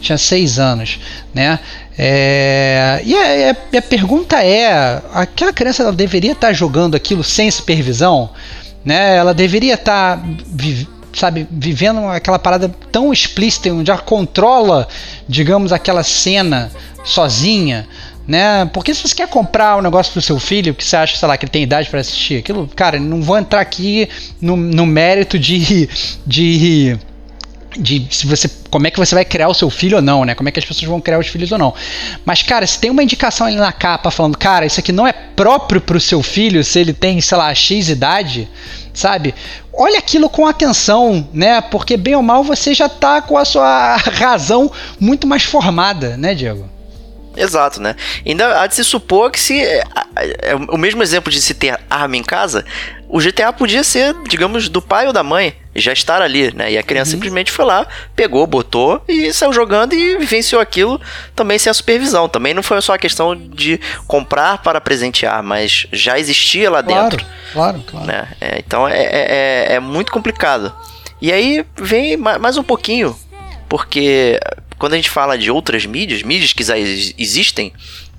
[0.00, 0.98] tinha 6 anos,
[1.32, 1.60] né?
[1.96, 8.30] É, e, a, a, pergunta é: aquela criança deveria estar tá jogando aquilo sem supervisão?
[8.84, 9.16] Né?
[9.16, 10.24] Ela deveria estar tá,
[11.14, 14.88] sabe, vivendo aquela parada tão explícita onde ela controla,
[15.28, 16.70] digamos, aquela cena
[17.04, 17.86] sozinha,
[18.26, 18.64] né?
[18.72, 21.36] Porque se você quer comprar um negócio pro seu filho, que você acha, sei lá,
[21.36, 24.08] que ele tem idade para assistir aquilo, cara, não vou entrar aqui
[24.40, 25.88] no, no mérito de,
[26.26, 26.98] de
[27.76, 30.34] de se você como é que você vai criar o seu filho ou não, né?
[30.34, 31.74] Como é que as pessoas vão criar os filhos ou não.
[32.24, 35.12] Mas cara, se tem uma indicação ali na capa falando, cara, isso aqui não é
[35.12, 38.48] próprio para o seu filho, se ele tem, sei lá, X idade,
[38.92, 39.34] sabe?
[39.72, 41.60] Olha aquilo com atenção, né?
[41.60, 46.34] Porque bem ou mal você já tá com a sua razão muito mais formada, né,
[46.34, 46.73] Diego?
[47.36, 47.96] Exato, né?
[48.24, 49.60] Ainda há de se supor que se.
[49.60, 49.82] É,
[50.16, 52.64] é, o mesmo exemplo de se ter arma em casa,
[53.08, 56.72] o GTA podia ser, digamos, do pai ou da mãe, já estar ali, né?
[56.72, 57.16] E a criança uhum.
[57.16, 61.00] simplesmente foi lá, pegou, botou e saiu jogando e vivenciou aquilo
[61.34, 62.28] também sem a supervisão.
[62.28, 67.10] Também não foi só a questão de comprar para presentear, mas já existia lá claro,
[67.10, 67.26] dentro.
[67.52, 68.06] Claro, claro.
[68.06, 68.28] Né?
[68.40, 70.72] É, então é, é, é, é muito complicado.
[71.20, 73.16] E aí vem mais um pouquinho,
[73.68, 74.38] porque
[74.78, 77.72] quando a gente fala de outras mídias, mídias que já existem,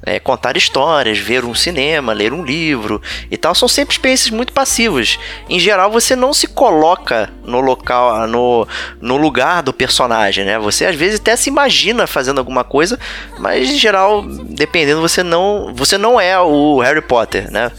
[0.05, 4.53] é, contar histórias, ver um cinema, ler um livro e tal, são sempre experiências muito
[4.53, 5.17] passivas.
[5.49, 8.67] Em geral, você não se coloca no local, no,
[9.01, 10.59] no lugar do personagem, né?
[10.59, 12.99] Você às vezes até se imagina fazendo alguma coisa,
[13.39, 17.71] mas em geral, dependendo, você não, você não é o Harry Potter, né?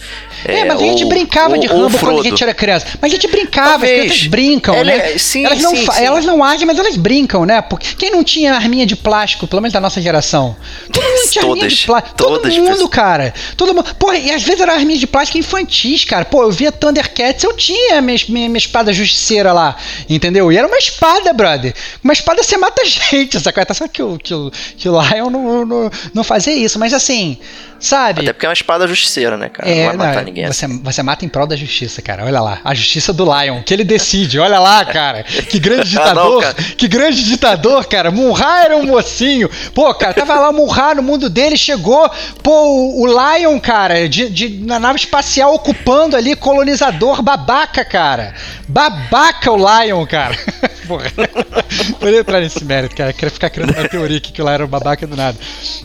[0.45, 2.87] É, mas a gente o, brincava o, de Rambo quando a gente era criança.
[3.01, 3.93] Mas a gente brincava, Talvez.
[3.93, 5.13] as crianças brincam, Ele, né?
[5.13, 6.05] É, sim, elas, não, sim, sim.
[6.05, 7.63] elas não agem, mas elas brincam, né?
[7.63, 10.57] Porque quem não tinha arminha de plástico, pelo menos da nossa geração?
[10.93, 12.16] Todo mundo tinha todas, arminha de plástico.
[12.17, 12.91] Todo mundo, pessoas.
[12.91, 13.35] cara.
[13.57, 13.95] Todo mundo.
[13.95, 16.25] Porra, e às vezes era arminha de plástico infantis, cara.
[16.25, 19.77] Pô, eu via Thundercats, eu tinha minha, minha, minha espada justiceira lá,
[20.09, 20.51] entendeu?
[20.51, 21.75] E era uma espada, brother.
[22.03, 23.67] Uma espada você mata gente, essa coisa.
[23.67, 26.93] Tá só que o, que o, que o Lion não, não, não fazia isso, mas
[26.93, 27.39] assim.
[27.87, 28.23] Sabe?
[28.23, 29.71] Até porque é uma espada justiceira, né, cara?
[29.71, 30.47] É, não vai matar não, ninguém.
[30.47, 30.83] Você, assim.
[30.83, 32.25] você mata em prol da justiça, cara.
[32.25, 32.59] Olha lá.
[32.65, 34.41] A justiça do Lion, que ele decide.
[34.41, 35.23] Olha lá, cara.
[35.23, 36.43] Que grande ditador.
[36.45, 38.11] ah, não, que grande ditador, cara.
[38.11, 39.49] Munra era um mocinho.
[39.73, 42.11] Pô, cara, tava lá o Munra no mundo dele, chegou.
[42.43, 48.35] Pô, o, o Lion, cara, de, de, na nave espacial ocupando ali, colonizador babaca, cara.
[48.67, 50.37] Babaca o Lion, cara.
[50.87, 51.11] Porra.
[52.01, 53.13] Vou entrar nesse mérito, cara.
[53.13, 55.39] Quero ficar criando uma teoria aqui que Lion era um babaca do nada.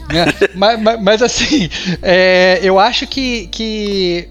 [0.09, 0.25] Né?
[0.53, 1.69] Mas, mas, mas, assim,
[2.01, 4.29] é, eu acho que, que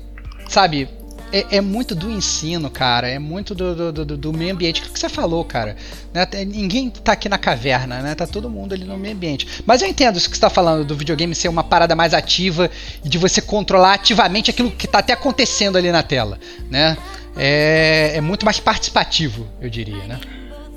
[0.49, 0.89] sabe,
[1.33, 3.09] é, é, muito do ensino, cara.
[3.09, 4.83] É muito do, do, do, do meio ambiente.
[4.83, 5.77] O que você falou, cara.
[6.13, 6.27] Né?
[6.45, 8.15] Ninguém tá aqui na caverna, né?
[8.15, 9.47] Tá todo mundo ali no meio ambiente.
[9.65, 12.71] Mas eu entendo isso que você tá falando do videogame ser uma parada mais ativa
[13.05, 16.97] e de você controlar ativamente aquilo que tá até acontecendo ali na tela, né?
[17.37, 20.19] É, é muito mais participativo, eu diria, né?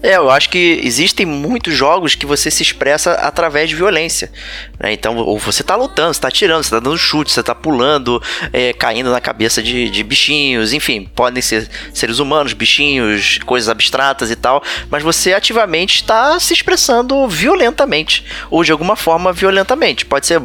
[0.04, 4.30] É, eu acho que existem muitos jogos que você se expressa através de violência.
[4.78, 4.92] Né?
[4.92, 8.22] Então, ou você tá lutando, você tá tirando, você tá dando chute, você tá pulando,
[8.52, 14.30] é, caindo na cabeça de, de, bichinhos, enfim, podem ser seres humanos, bichinhos, coisas abstratas
[14.30, 20.06] e tal, mas você ativamente está se expressando violentamente, ou de alguma forma violentamente.
[20.06, 20.42] Pode ser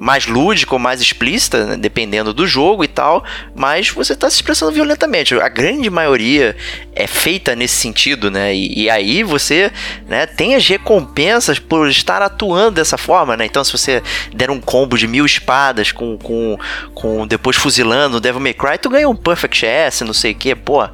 [0.00, 4.36] mais lúdica ou mais explícita, né, dependendo do jogo e tal, mas você está se
[4.36, 5.34] expressando violentamente.
[5.34, 6.56] A grande maioria
[6.94, 8.54] é feita nesse sentido, né?
[8.54, 9.72] E, e, aí você
[10.06, 13.46] né, tem as recompensas por estar atuando dessa forma, né?
[13.46, 14.02] Então, se você
[14.34, 16.58] der um combo de mil espadas com, com,
[16.94, 20.54] com depois fuzilando Devil May Cry, tu ganha um Perfect S, não sei o que,
[20.54, 20.88] pô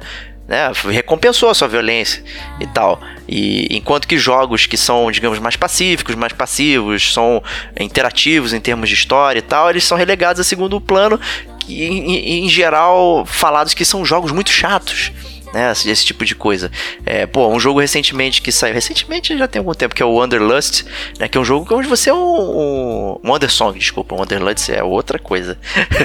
[0.47, 2.23] né, recompensou a sua violência
[2.59, 3.01] e tal.
[3.27, 7.41] E enquanto que jogos que são, digamos, mais pacíficos, mais passivos, são
[7.79, 11.19] interativos em termos de história e tal, eles são relegados a segundo plano,
[11.67, 15.11] e em, em geral falados que são jogos muito chatos
[15.55, 15.71] né?
[15.71, 16.69] Esse tipo de coisa.
[17.05, 20.15] É, pô, um jogo recentemente que saiu, recentemente já tem algum tempo, que é o
[20.15, 20.83] Wanderlust,
[21.17, 21.29] né?
[21.29, 25.57] Que é um jogo onde você é um, um Wandersong, desculpa, Wanderlust é outra coisa.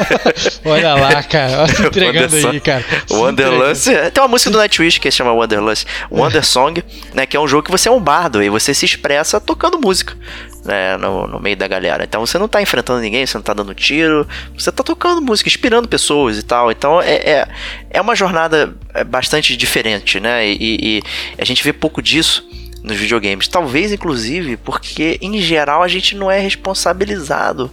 [0.65, 2.85] Olha lá, cara, olha entregando aí, cara.
[3.11, 7.27] Wanderlust, é, tem uma música do Nightwish que se chama Wanderlust, Wandersong, né?
[7.27, 10.17] Que é um jogo que você é um bardo e você se expressa tocando música
[10.65, 12.05] né, no, no, meio da galera.
[12.05, 15.49] Então você não tá enfrentando ninguém, você não tá dando tiro, você tá tocando música,
[15.49, 16.71] inspirando pessoas e tal.
[16.71, 17.49] Então é, é,
[17.91, 20.47] é uma jornada é, bastante diferente, né?
[20.47, 21.03] E, e,
[21.39, 22.49] a gente vê pouco disso
[22.83, 23.49] nos videogames.
[23.49, 27.71] Talvez, inclusive, porque em geral a gente não é responsabilizado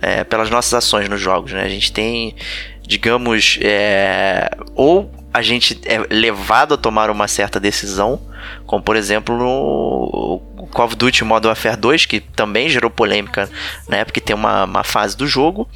[0.00, 1.62] é, pelas nossas ações nos jogos, né?
[1.62, 2.34] A gente tem,
[2.90, 8.20] digamos, é, ou a gente é levado a tomar uma certa decisão,
[8.66, 13.48] como por exemplo no Call of Duty Modern Warfare 2, que também gerou polêmica
[13.88, 15.68] na época, que tem uma, uma fase do jogo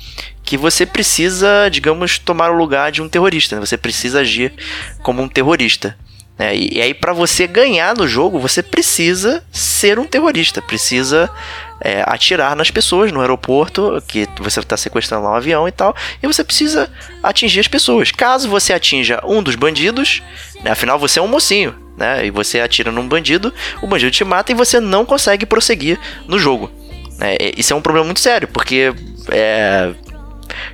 [0.43, 3.65] que você precisa, digamos, tomar o lugar de um terrorista, né?
[3.65, 4.53] você precisa agir
[5.01, 5.97] como um terrorista.
[6.39, 6.57] Né?
[6.57, 11.31] E, e aí, para você ganhar no jogo, você precisa ser um terrorista, precisa
[11.81, 15.95] é, atirar nas pessoas no aeroporto, que você está sequestrando lá um avião e tal,
[16.23, 16.91] e você precisa
[17.23, 18.11] atingir as pessoas.
[18.11, 20.23] Caso você atinja um dos bandidos,
[20.63, 24.25] né, afinal você é um mocinho, né, e você atira num bandido, o bandido te
[24.25, 26.71] mata e você não consegue prosseguir no jogo.
[27.21, 28.93] É, isso é um problema muito sério, porque
[29.31, 29.93] é,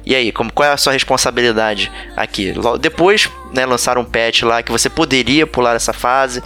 [0.05, 2.53] e aí, como, qual é a sua responsabilidade aqui?
[2.81, 6.43] Depois, né, lançaram um patch lá que você poderia pular essa fase,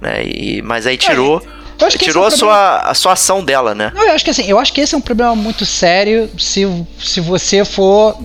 [0.00, 0.24] né?
[0.24, 1.42] E, mas aí tirou.
[1.54, 1.58] É.
[1.90, 3.92] Tirou é um a, sua, a sua ação dela, né?
[3.94, 6.66] Não, eu acho que assim, eu acho que esse é um problema muito sério se,
[6.98, 8.18] se você for.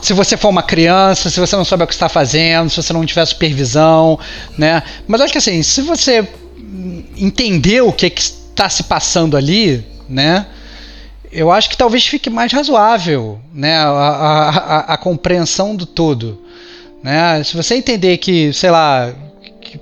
[0.00, 2.92] Se você for uma criança, se você não sabe o que está fazendo, se você
[2.92, 4.18] não tiver supervisão,
[4.58, 4.82] né?
[5.06, 6.28] Mas eu acho que assim, se você
[7.16, 10.46] entender o que, que está se passando ali, né?
[11.32, 16.42] Eu acho que talvez fique mais razoável né, a, a, a, a compreensão do todo.
[17.02, 17.42] Né?
[17.42, 19.12] Se você entender que, sei lá,
[19.60, 19.80] que,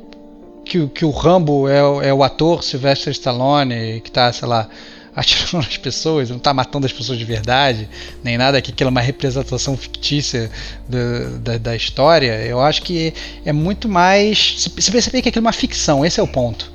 [0.64, 4.68] que, que o Rambo é, é, o ator Sylvester Stallone que está, sei lá,
[5.14, 7.88] atirando nas pessoas, não está matando as pessoas de verdade,
[8.22, 10.48] nem nada que aquilo é uma representação fictícia
[10.88, 13.12] da, da, história, eu acho que
[13.44, 14.54] é muito mais.
[14.56, 16.70] Se, se perceber que aquilo é uma ficção, esse é o ponto.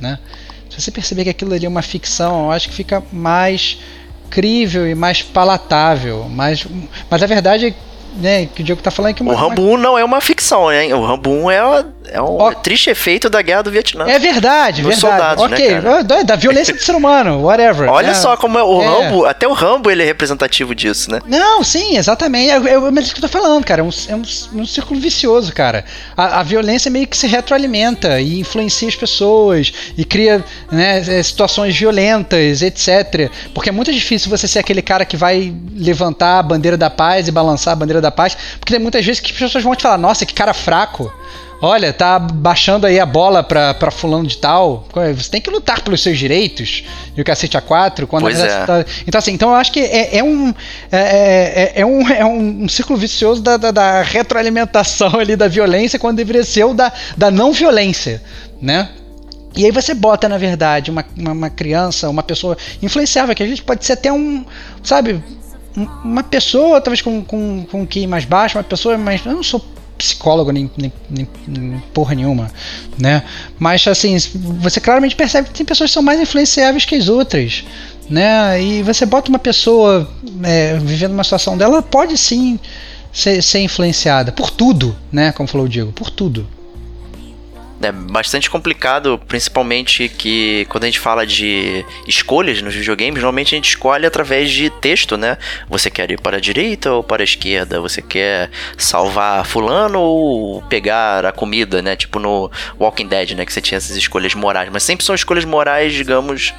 [0.00, 0.18] Né?
[0.70, 3.78] Se você perceber que aquilo ali é uma ficção, eu acho que fica mais
[4.30, 6.26] crível e mais palatável.
[6.30, 6.66] Mas,
[7.10, 7.74] mas a verdade é
[8.14, 10.20] né, que o Diogo tá falando é que uma, O Rambo 1 não é uma
[10.20, 10.92] ficção, hein?
[10.92, 12.54] O Rambo 1 é, é um o...
[12.54, 14.04] triste efeito da guerra do Vietnã.
[14.08, 15.00] É verdade, verdade.
[15.00, 17.90] Soldados, né, ok, né, da violência do ser humano, whatever.
[17.90, 18.86] Olha é, só como é o é.
[18.86, 21.20] Rambo, até o Rambo ele é representativo disso, né?
[21.26, 22.50] Não, sim, exatamente.
[22.50, 23.80] É, é, é mas isso que eu tô falando, cara.
[23.80, 25.84] É um, é um, um círculo vicioso, cara.
[26.16, 31.22] A, a, violência meio que se retroalimenta e influencia as pessoas e cria né, é,
[31.22, 33.30] situações violentas, etc.
[33.52, 37.28] Porque é muito difícil você ser aquele cara que vai levantar a bandeira da paz
[37.28, 39.82] e balançar a bandeira da paz, porque tem muitas vezes que as pessoas vão te
[39.82, 41.12] falar, nossa, que cara fraco.
[41.60, 44.86] Olha, tá baixando aí a bola pra, pra fulano de tal.
[45.16, 46.84] Você tem que lutar pelos seus direitos.
[47.16, 48.66] E o cacete A4, quando pois é.
[48.66, 48.84] tá...
[49.06, 50.52] Então, assim, então eu acho que é, é um,
[50.92, 52.06] é, é, é, um.
[52.06, 56.74] É um círculo vicioso da, da, da, retroalimentação ali da violência quando deveria ser o
[56.74, 58.22] da, da não violência,
[58.60, 58.90] né?
[59.56, 63.46] E aí você bota, na verdade, uma, uma, uma criança, uma pessoa influenciável, que a
[63.46, 64.44] gente pode ser até um,
[64.82, 65.22] sabe,
[65.76, 69.24] uma pessoa, talvez com, com, com um QI mais baixo, uma pessoa mais.
[69.24, 69.64] Eu não sou
[69.96, 70.92] psicólogo nem, nem,
[71.46, 72.50] nem, porra nenhuma,
[72.98, 73.22] né?
[73.58, 74.16] Mas assim,
[74.60, 77.64] você claramente percebe que tem pessoas que são mais influenciáveis que as outras,
[78.08, 78.60] né?
[78.62, 80.08] E você bota uma pessoa
[80.42, 82.58] é, vivendo uma situação dela, pode sim
[83.12, 85.32] ser, ser influenciada por tudo, né?
[85.32, 86.46] Como falou o Diego, por tudo
[87.84, 93.56] é bastante complicado, principalmente que quando a gente fala de escolhas nos videogames, normalmente a
[93.56, 95.36] gente escolhe através de texto, né?
[95.68, 97.80] Você quer ir para a direita ou para a esquerda?
[97.80, 101.96] Você quer salvar fulano ou pegar a comida, né?
[101.96, 103.44] Tipo no Walking Dead, né?
[103.44, 104.68] Que você tinha essas escolhas morais.
[104.72, 106.54] Mas sempre são escolhas morais, digamos,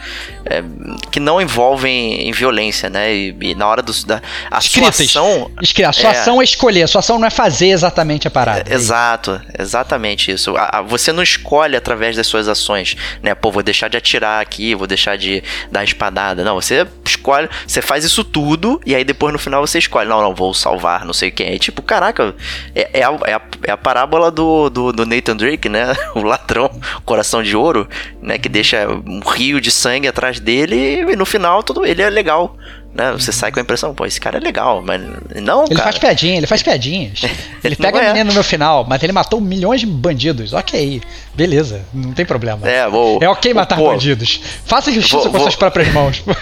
[0.46, 0.64] é,
[1.12, 3.14] que não envolvem em violência, né?
[3.14, 4.96] E, e na hora do, da a Escritas.
[4.96, 5.52] sua ação...
[5.86, 8.70] A sua é, ação é escolher, a sua ação não é fazer exatamente a parada.
[8.70, 10.56] É, exato, exatamente isso.
[10.56, 13.34] A, a, você não escolhe através das suas ações, né?
[13.34, 16.44] Pô, vou deixar de atirar aqui, vou deixar de dar espadada.
[16.44, 20.22] Não, você escolhe, você faz isso tudo e aí depois no final você escolhe, não,
[20.22, 21.54] não, vou salvar, não sei quem.
[21.56, 22.36] É tipo, caraca,
[22.76, 25.94] é, é, a, é, a, é a parábola do, do, do Nathan Drake, né?
[26.16, 26.70] O ladrão,
[27.04, 27.88] coração de ouro,
[28.22, 28.38] né?
[28.38, 32.56] Que deixa um rio de sangue atrás dele e no final tudo ele é legal
[32.96, 33.12] né?
[33.12, 35.02] Você sai com a impressão, pô, esse cara é legal, mas
[35.42, 35.84] não, Ele cara.
[35.84, 37.22] faz piadinha, ele faz piadinhas.
[37.64, 38.08] ele pega Não é.
[38.10, 40.54] a menina no meu final, mas ele matou milhões de bandidos.
[40.54, 41.02] Ok,
[41.36, 42.68] beleza, não tem problema.
[42.68, 44.40] É, vou- É ok matar pô, bandidos.
[44.66, 46.24] Faça justiça Vou- com vou- suas próprias mãos.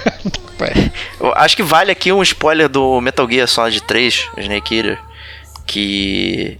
[1.35, 4.99] Acho que vale aqui um spoiler do Metal Gear Solid 3, Snake Eater,
[5.65, 6.57] que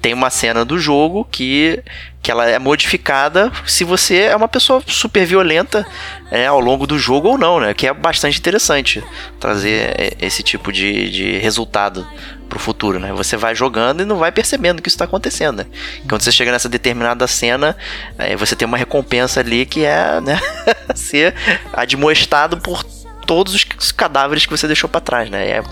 [0.00, 1.82] tem uma cena do jogo que,
[2.22, 5.84] que ela é modificada se você é uma pessoa super violenta
[6.30, 7.74] é, ao longo do jogo ou não, né?
[7.74, 9.02] Que é bastante interessante
[9.40, 12.06] trazer é, esse tipo de, de resultado
[12.48, 13.12] pro futuro, né?
[13.12, 15.66] Você vai jogando e não vai percebendo que isso tá acontecendo, né?
[16.08, 17.76] Quando você chega nessa determinada cena,
[18.16, 20.40] é, você tem uma recompensa ali que é, né?
[20.94, 21.34] ser
[21.72, 22.84] admoestado por
[23.26, 25.48] todos os cadáveres que você deixou pra trás, né?
[25.48, 25.62] É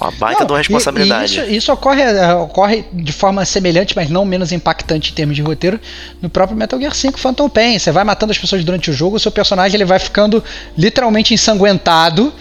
[0.00, 1.38] uma baita Não, de uma e- responsabilidade.
[1.38, 5.36] e isso, isso ocorre, é, ocorre de forma semelhante, mas não menos impactante em termos
[5.36, 5.78] de roteiro,
[6.20, 7.78] no próprio Metal Gear 5 Phantom Pain.
[7.78, 10.42] Você vai matando as pessoas durante o jogo, o seu personagem ele vai ficando
[10.76, 12.32] literalmente ensanguentado.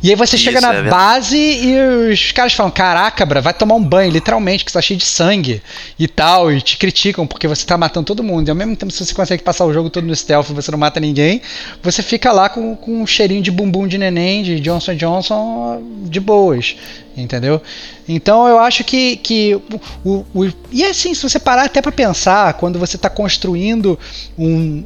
[0.00, 1.76] E aí você Isso, chega na é base e
[2.12, 5.60] os caras falam: Caraca, bra, vai tomar um banho, literalmente, que está cheio de sangue
[5.98, 6.52] e tal.
[6.52, 8.46] E te criticam porque você tá matando todo mundo.
[8.46, 10.70] E ao mesmo tempo, se você consegue passar o jogo todo no stealth e você
[10.70, 11.42] não mata ninguém,
[11.82, 16.20] você fica lá com, com um cheirinho de bumbum de neném, de Johnson Johnson, de
[16.20, 16.76] boas.
[17.16, 17.60] Entendeu?
[18.08, 19.56] Então eu acho que, que
[20.04, 23.98] o, o- E assim, se você parar até pra pensar, quando você tá construindo
[24.38, 24.84] um,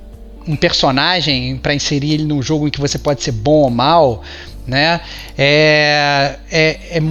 [0.48, 4.22] um personagem para inserir ele num jogo em que você pode ser bom ou mal,
[4.66, 5.00] né?
[5.36, 7.02] É, é, é-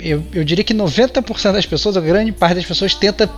[0.00, 3.28] eu, eu diria que 90% das pessoas, a grande parte das pessoas tenta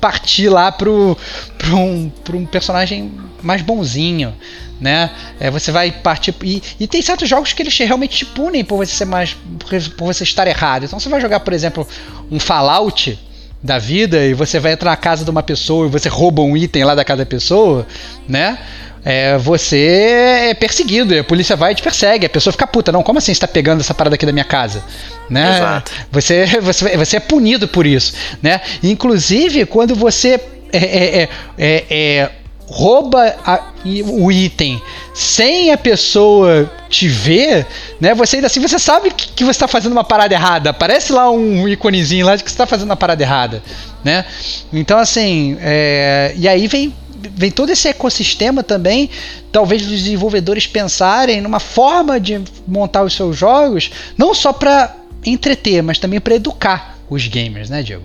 [0.00, 1.16] partir lá pro,
[1.56, 3.12] pro, um, pro um personagem
[3.42, 4.34] mais bonzinho,
[4.80, 5.10] né?
[5.38, 8.64] É, você vai partir e, e tem certos jogos que eles te- realmente te punem
[8.64, 10.84] por você ser mais por, por você estar errado.
[10.84, 11.86] Então você vai jogar, por exemplo,
[12.30, 13.18] um Fallout
[13.62, 16.56] da vida e você vai entrar na casa de uma pessoa e você rouba um
[16.56, 17.86] item lá da casa da pessoa,
[18.28, 18.58] né?
[19.04, 23.02] É, você é perseguido, a polícia vai e te persegue, a pessoa fica puta, não,
[23.02, 24.82] como assim você tá pegando essa parada aqui da minha casa?
[25.30, 25.56] Né?
[25.56, 25.92] Exato.
[26.10, 28.60] Você, você, você é punido por isso, né?
[28.82, 30.40] Inclusive, quando você
[30.72, 31.28] é, é, é,
[31.58, 32.30] é, é,
[32.66, 34.80] rouba a- o item
[35.14, 37.66] sem a pessoa te ver,
[38.00, 38.14] né?
[38.14, 40.70] Você ainda assim você sabe que, que você está fazendo uma parada errada.
[40.70, 43.62] Aparece lá um íconezinho lá de que você está fazendo uma parada errada,
[44.04, 44.24] né?
[44.72, 46.94] Então assim, é, e aí vem
[47.34, 49.10] vem todo esse ecossistema também,
[49.52, 54.94] talvez os desenvolvedores pensarem numa forma de montar os seus jogos, não só para
[55.24, 58.04] entreter, mas também para educar os gamers, né, Diego?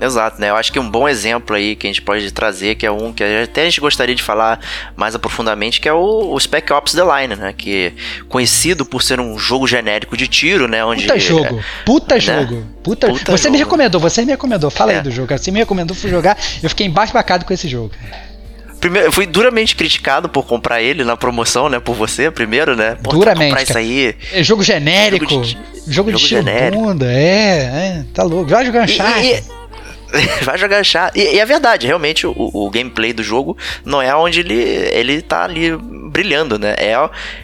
[0.00, 0.50] Exato, né?
[0.50, 3.12] Eu acho que um bom exemplo aí que a gente pode trazer, que é um
[3.12, 4.58] que até a gente gostaria de falar
[4.96, 7.54] mais aprofundadamente, que é o, o Spec Ops The Line, né?
[7.56, 10.84] Que é conhecido por ser um jogo genérico de tiro, né?
[10.84, 13.68] Onde Puta jogo, puta jogo, puta, Puta Você me jogo.
[13.70, 14.96] recomendou, você me recomendou, fala É.
[14.96, 15.40] aí do jogo, cara.
[15.40, 17.92] Você me recomendou, fui jogar, eu fiquei embasbacado com esse jogo.
[18.82, 21.78] Primeiro, eu fui duramente criticado por comprar ele na promoção, né?
[21.78, 22.96] Por você, primeiro, né?
[23.02, 24.14] Pô, vai Duramente, comprar isso aí.
[24.32, 26.82] É jogo genérico, Jogo jogo de- de, jogo estilo genérico.
[26.82, 27.14] bunda, é,
[28.00, 28.50] é, tá louco.
[28.50, 29.42] Vai jogar um E-
[30.44, 31.10] vai jogar chá.
[31.14, 34.54] E, e é verdade, realmente, o, o gameplay do jogo não é onde ele,
[34.92, 35.74] ele tá ali
[36.10, 36.74] brilhando, né?
[36.76, 36.90] É,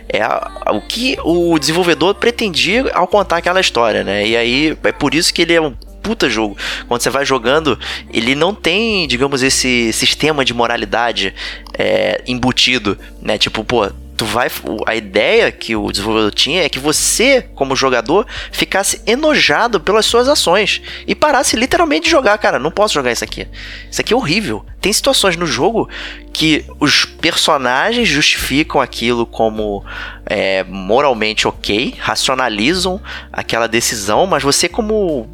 [0.09, 4.27] é o que o desenvolvedor pretendia ao contar aquela história, né?
[4.27, 5.73] E aí, é por isso que ele é um
[6.09, 6.57] puta jogo.
[6.87, 7.79] Quando você vai jogando,
[8.11, 11.35] ele não tem, digamos, esse sistema de moralidade
[11.79, 13.37] é, embutido, né?
[13.37, 14.51] Tipo, pô, tu vai.
[14.87, 20.29] A ideia que o desenvolvedor tinha é que você, como jogador, ficasse enojado pelas suas
[20.29, 22.59] ações e parasse literalmente de jogar, cara.
[22.59, 23.47] Não posso jogar isso aqui.
[23.91, 24.65] Isso aqui é horrível.
[24.81, 25.91] Tem situações no jogo
[26.33, 29.85] que os personagens justificam aquilo como
[30.27, 33.01] é, moralmente ok, racionalizam
[33.33, 35.29] aquela decisão, mas você como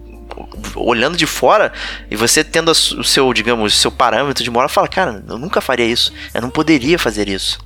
[0.76, 1.72] olhando de fora
[2.10, 5.86] e você tendo o seu, digamos, seu parâmetro de moral, fala, cara, eu nunca faria
[5.86, 6.12] isso.
[6.32, 7.58] Eu não poderia fazer isso.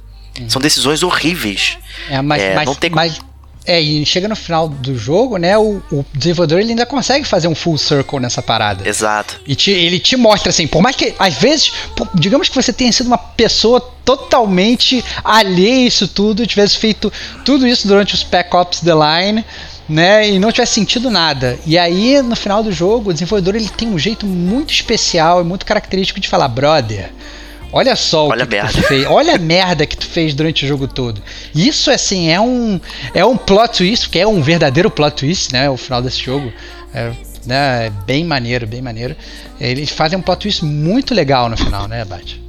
[0.49, 1.79] São decisões horríveis.
[2.09, 3.21] É, mas, É, mas, não tem mas
[3.67, 5.59] é, e chega no final do jogo, né?
[5.59, 8.89] O, o desenvolvedor ele ainda consegue fazer um full circle nessa parada.
[8.89, 9.39] Exato.
[9.47, 12.73] E te- ele te mostra assim, por mais que às vezes, por- digamos que você
[12.73, 17.13] tenha sido uma pessoa totalmente alheia a isso tudo, tivesse feito
[17.45, 19.45] tudo isso durante os Spec Ops The Line,
[19.89, 21.59] né, e não tivesse sentido nada.
[21.65, 25.45] E aí no final do jogo, o desenvolvedor ele tem um jeito muito especial e
[25.45, 27.11] muito característico de falar, brother.
[27.73, 29.07] Olha só o Olha que a tu merda." fez.
[29.07, 31.23] Olha a merda que tu fez durante o jogo todo.
[31.55, 32.81] Isso assim é um
[33.15, 35.69] é um plot twist, que é um verdadeiro plot twist, né?
[35.69, 36.53] O final desse jogo.
[36.95, 37.13] É,
[37.45, 37.87] né?
[37.87, 39.15] É bem maneiro, bem maneiro.
[39.61, 42.43] Eles fazem um plot twist muito legal no final, né, Bate?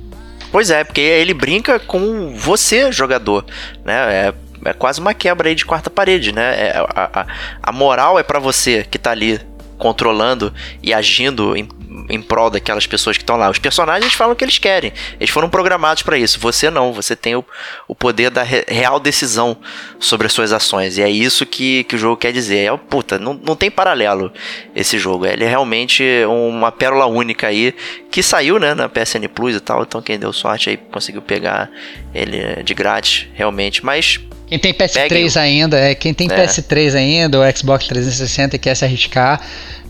[0.52, 3.46] Pois é, porque ele brinca com você, jogador,
[3.86, 3.94] né?
[4.28, 4.34] É,
[4.66, 6.68] é quase uma quebra aí de quarta parede, né?
[6.68, 7.28] É, a, a,
[7.64, 9.39] a moral é para você que tá ali
[9.78, 10.53] controlando
[10.84, 11.68] e agindo em
[12.10, 13.49] em prol daquelas pessoas que estão lá.
[13.49, 14.93] Os personagens falam o que eles querem.
[15.20, 16.39] Eles foram programados para isso.
[16.39, 16.93] Você não.
[16.93, 17.43] Você tem o,
[17.88, 19.57] o poder da re, real decisão
[19.99, 20.97] sobre as suas ações.
[20.97, 22.72] E é isso que, que o jogo quer dizer.
[22.72, 24.32] É, puta, não, não tem paralelo
[24.76, 25.26] esse jogo.
[25.26, 27.74] Ele é realmente uma pérola única aí
[28.12, 29.84] que saiu, né, na PSN Plus e tal.
[29.84, 31.70] Então quem deu sorte aí conseguiu pegar
[32.14, 33.84] ele de grátis, realmente.
[33.84, 34.20] Mas
[34.50, 36.36] quem tem PS3 ainda, é, quem tem é.
[36.36, 39.39] PS3 ainda, ou Xbox 360 e quer se arriscar,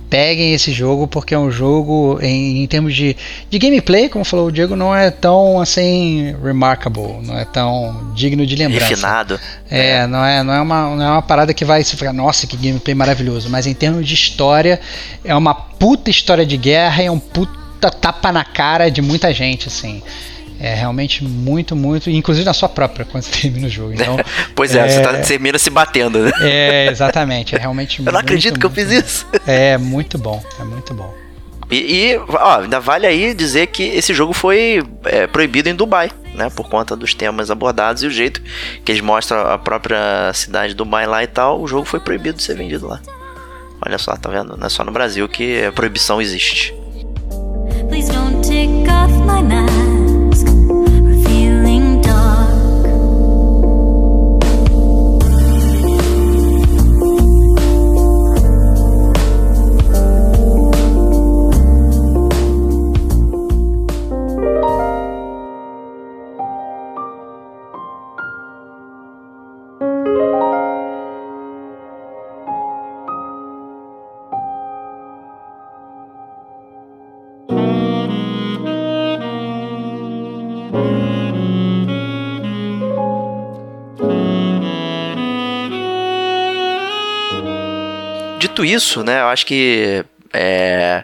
[0.09, 3.15] peguem esse jogo porque é um jogo em, em, termos de,
[3.49, 8.45] de gameplay, como falou o Diego, não é tão assim remarkable, não é tão digno
[8.45, 8.87] de lembrança.
[8.87, 9.39] Refinado.
[9.69, 12.11] É, é, Não, é não é uma não é uma parada que vai se ficar,
[12.11, 14.79] nossa, que gameplay maravilhoso, mas em termos de história
[15.23, 19.33] é uma puta história de guerra e é um puta tapa na cara de muita
[19.33, 20.01] gente assim.
[20.59, 22.09] É realmente muito, muito.
[22.09, 23.93] Inclusive na sua própria, quando você termina o jogo.
[23.93, 24.17] Então,
[24.53, 26.31] pois é, é, você, tá, termina se batendo, né?
[26.41, 27.55] É, exatamente.
[27.55, 29.25] É realmente Eu não muito, acredito que eu fiz isso.
[29.47, 31.13] É muito bom, é muito bom.
[31.71, 36.11] E, e ó, ainda vale aí dizer que esse jogo foi é, proibido em Dubai,
[36.33, 36.49] né?
[36.49, 38.41] Por conta dos temas abordados e o jeito
[38.83, 42.37] que eles mostram a própria cidade de Dubai lá e tal, o jogo foi proibido
[42.37, 42.99] de ser vendido lá.
[43.85, 44.57] Olha só, tá vendo?
[44.57, 46.73] Não é só no Brasil que a proibição existe.
[47.87, 49.78] Please don't take off my mask.
[88.39, 91.03] Dito isso, né, eu acho que é,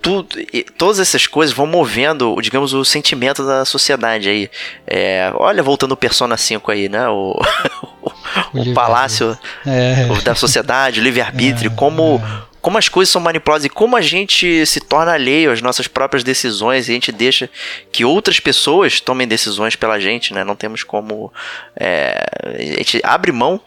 [0.00, 0.28] tudo,
[0.76, 4.50] todas essas coisas vão movendo, digamos, o sentimento da sociedade aí.
[4.86, 7.08] É, olha, voltando o Persona 5 aí, né?
[7.08, 7.38] O,
[8.02, 9.36] o, o palácio
[9.66, 10.06] é.
[10.22, 11.74] da sociedade, o livre-arbítrio, é.
[11.74, 12.22] como,
[12.60, 16.22] como as coisas são manipuladas e como a gente se torna alheio às nossas próprias
[16.22, 17.50] decisões e a gente deixa
[17.92, 20.44] que outras pessoas tomem decisões pela gente, né?
[20.44, 21.32] Não temos como.
[21.76, 23.60] É, a gente abre mão,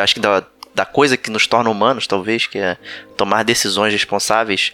[0.00, 0.44] acho que da
[0.74, 2.76] da coisa que nos torna humanos, talvez, que é
[3.16, 4.72] tomar decisões responsáveis.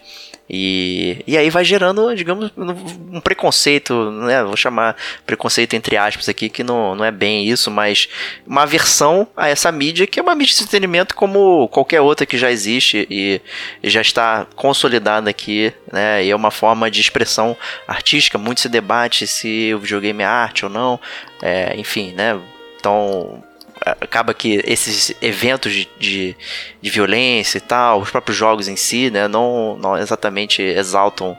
[0.51, 4.43] E, e aí vai gerando, digamos, um preconceito, né?
[4.43, 4.97] Vou chamar
[5.27, 8.09] preconceito entre aspas aqui, que não, não é bem isso, mas
[8.47, 12.39] uma aversão a essa mídia, que é uma mídia de entretenimento como qualquer outra que
[12.39, 13.43] já existe e,
[13.85, 16.25] já está consolidada aqui, né?
[16.25, 17.55] E é uma forma de expressão
[17.87, 20.99] artística, muito se debate se o videogame é arte ou não,
[21.43, 22.41] é, enfim, né?
[22.79, 23.43] Então,
[24.01, 26.37] acaba que esses eventos de, de,
[26.81, 31.37] de, violência e tal, os próprios jogos em si, né, não, não exatamente exaltam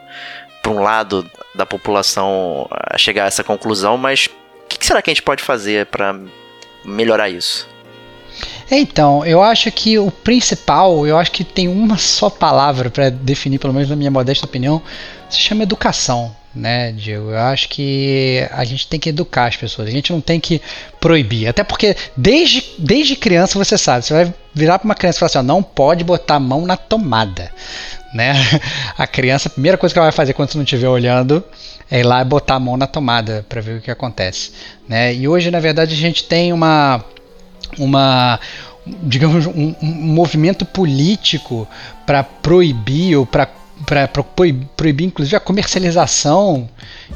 [0.61, 5.01] para um lado da população a chegar a essa conclusão, mas o que, que será
[5.01, 6.19] que a gente pode fazer para
[6.85, 7.67] melhorar isso?
[8.71, 13.57] Então, eu acho que o principal, eu acho que tem uma só palavra para definir,
[13.57, 14.81] pelo menos na minha modesta opinião,
[15.29, 17.29] se chama educação né, Diego?
[17.29, 20.61] Eu acho que a gente tem que educar as pessoas, a gente não tem que
[20.99, 21.47] proibir.
[21.47, 25.27] Até porque desde, desde criança você sabe, você vai virar para uma criança e falar
[25.27, 27.51] assim: ó, não pode botar a mão na tomada.
[28.13, 28.33] Né?
[28.97, 31.43] A criança, a primeira coisa que ela vai fazer quando você não estiver olhando
[31.91, 34.51] é ir lá e botar a mão na tomada para ver o que acontece.
[34.87, 35.13] Né?
[35.13, 37.05] E hoje, na verdade, a gente tem uma.
[37.77, 38.39] uma
[39.03, 41.67] digamos, um, um movimento político
[42.05, 43.47] para proibir ou para
[43.85, 46.69] para proibir inclusive a comercialização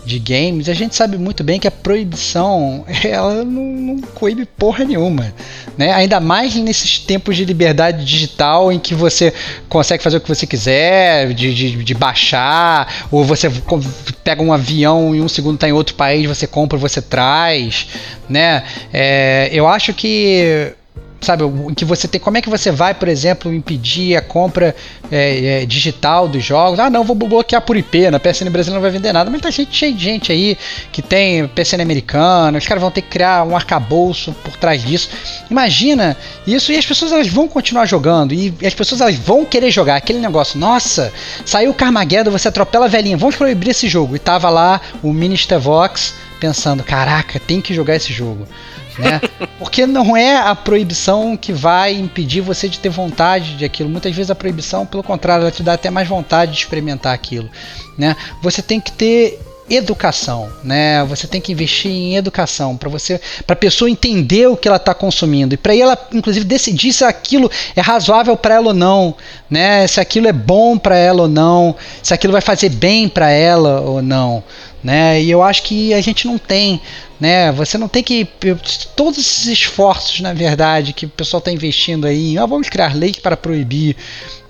[0.05, 4.83] de games, a gente sabe muito bem que a proibição ela não, não coíbe porra
[4.83, 5.33] nenhuma,
[5.77, 5.93] né?
[5.93, 9.33] Ainda mais nesses tempos de liberdade digital em que você
[9.69, 13.51] consegue fazer o que você quiser, de, de, de baixar, ou você
[14.23, 17.87] pega um avião e um segundo está em outro país, você compra, você traz,
[18.29, 18.63] né?
[18.91, 20.73] É, eu acho que
[21.23, 21.43] sabe,
[21.75, 24.75] que você tem, como é que você vai, por exemplo, impedir a compra
[25.11, 26.79] é, é, digital dos jogos?
[26.79, 29.49] Ah, não, vou bloquear por IP, na PSN brasileira não vai vender nada, mas tá
[29.51, 30.57] cheio, cheio de gente aí
[30.91, 35.09] que tem PSN americana, os caras vão ter que criar um arcabouço por trás disso.
[35.49, 39.71] Imagina isso e as pessoas elas vão continuar jogando e as pessoas elas vão querer
[39.71, 40.59] jogar aquele negócio.
[40.59, 41.11] Nossa,
[41.45, 44.15] saiu o Carmageddon, você atropela a velhinha, vamos proibir esse jogo.
[44.15, 48.45] E tava lá o Minister Vox pensando, caraca, tem que jogar esse jogo
[48.97, 49.21] Né?
[49.57, 53.89] Porque não é a proibição que vai impedir você de ter vontade de aquilo.
[53.89, 57.49] Muitas vezes a proibição, pelo contrário, ela te dá até mais vontade de experimentar aquilo.
[57.97, 58.15] Né?
[58.41, 59.39] Você tem que ter
[59.69, 61.03] educação, né?
[61.05, 64.77] Você tem que investir em educação para você, para a pessoa entender o que ela
[64.77, 69.15] está consumindo e para ela, inclusive, decidir se aquilo é razoável para ela ou não,
[69.49, 69.87] né?
[69.87, 73.81] Se aquilo é bom para ela ou não, se aquilo vai fazer bem para ela
[73.81, 74.43] ou não,
[74.83, 75.21] né?
[75.21, 76.81] E eu acho que a gente não tem,
[77.23, 77.53] né?
[77.53, 78.27] Você não tem que
[78.97, 83.15] todos esses esforços, na verdade, que o pessoal está investindo aí, ah, vamos criar leis
[83.15, 83.95] para proibir,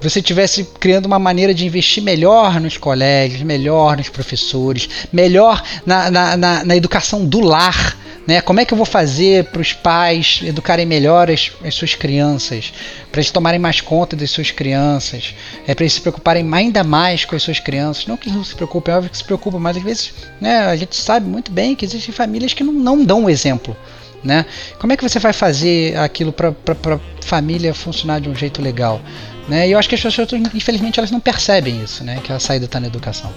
[0.01, 6.09] você tivesse criando uma maneira de investir melhor nos colégios, melhor nos professores, melhor na,
[6.09, 7.95] na, na, na educação do lar.
[8.25, 8.39] Né?
[8.39, 12.73] Como é que eu vou fazer para os pais educarem melhor as, as suas crianças,
[13.11, 15.35] para eles tomarem mais conta das suas crianças,
[15.67, 18.07] é para eles se preocuparem ainda mais com as suas crianças.
[18.07, 20.59] Não que eles não se preocupem, é óbvio que se preocupam, mas às vezes né,
[20.59, 23.75] a gente sabe muito bem que existem famílias que não, não dão o exemplo.
[24.23, 24.45] Né?
[24.79, 29.01] Como é que você vai fazer aquilo para a família funcionar de um jeito legal?
[29.49, 29.67] Né?
[29.67, 32.19] E eu acho que as pessoas, infelizmente, elas não percebem isso, né?
[32.23, 33.33] que a saída está na educação.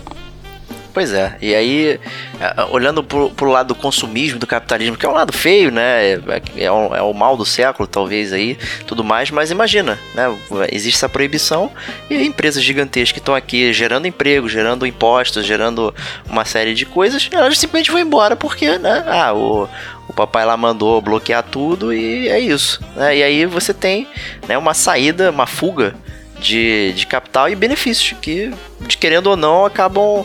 [0.96, 2.00] Pois é, e aí,
[2.40, 6.12] é, olhando pro, pro lado do consumismo, do capitalismo, que é um lado feio, né?
[6.12, 6.20] É,
[6.56, 10.34] é, o, é o mal do século, talvez aí, tudo mais, mas imagina, né?
[10.72, 11.70] Existe essa proibição
[12.08, 15.94] e empresas gigantescas que estão aqui gerando emprego, gerando impostos, gerando
[16.30, 19.04] uma série de coisas, elas simplesmente vão embora porque, né?
[19.06, 19.68] Ah, o,
[20.08, 22.80] o papai lá mandou bloquear tudo e é isso.
[22.94, 23.18] Né?
[23.18, 24.08] E aí você tem
[24.48, 25.94] né, uma saída, uma fuga
[26.40, 30.24] de, de capital e benefícios que, de querendo ou não, acabam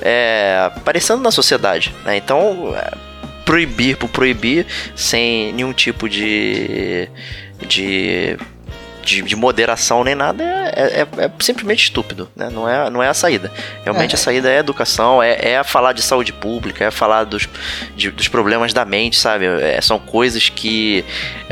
[0.00, 1.94] é, aparecendo na sociedade.
[2.04, 2.16] Né?
[2.16, 2.90] Então, é,
[3.44, 7.08] proibir por proibir, sem nenhum tipo de.
[7.66, 8.36] de
[9.02, 12.48] de, de, moderação nem nada é, é, é, simplesmente estúpido, né?
[12.50, 13.50] Não é, não é a saída.
[13.82, 14.14] Realmente é.
[14.14, 17.48] a saída é a educação, é, é falar de saúde pública, é falar dos,
[17.96, 19.46] de, dos problemas da mente, sabe?
[19.46, 21.04] É, são coisas que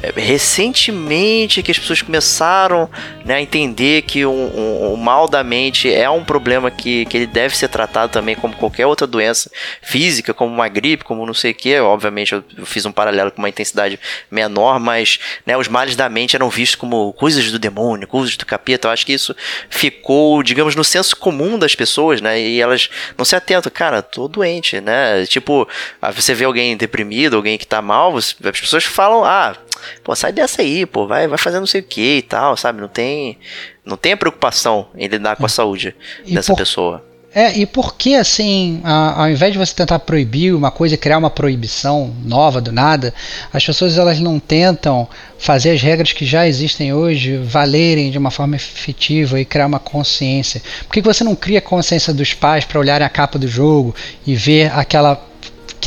[0.02, 2.88] é, recentemente que as pessoas começaram
[3.24, 7.04] né, a entender que o um, um, um mal da mente é um problema que,
[7.06, 9.50] que ele deve ser tratado também como qualquer outra doença
[9.82, 11.78] física, como uma gripe, como não sei o que.
[11.80, 13.98] Obviamente eu fiz um paralelo com uma intensidade
[14.30, 18.46] menor, mas né, os males da mente eram vistos como coisas do demônio, coisas do
[18.46, 18.88] capeta.
[18.88, 19.34] Eu acho que isso
[19.68, 22.40] ficou, digamos, no senso comum das pessoas, né?
[22.40, 25.24] E elas não se atentam, cara, tô doente, né?
[25.26, 25.68] Tipo,
[26.14, 29.56] você vê alguém deprimido, alguém que tá mal, as pessoas falam, ah,
[30.02, 32.80] pô, sai dessa aí, pô, vai, vai fazer não sei o que e tal, sabe?
[32.80, 33.38] Não tem,
[33.84, 35.94] não tem a preocupação em lidar com a saúde
[36.24, 37.07] e dessa por, pessoa.
[37.34, 40.98] É, e por que assim, a, ao invés de você tentar proibir uma coisa e
[40.98, 43.12] criar uma proibição nova do nada,
[43.52, 45.06] as pessoas elas não tentam
[45.38, 49.78] fazer as regras que já existem hoje valerem de uma forma efetiva e criar uma
[49.78, 50.62] consciência?
[50.86, 53.94] Por que você não cria consciência dos pais para olharem a capa do jogo
[54.26, 55.22] e ver aquela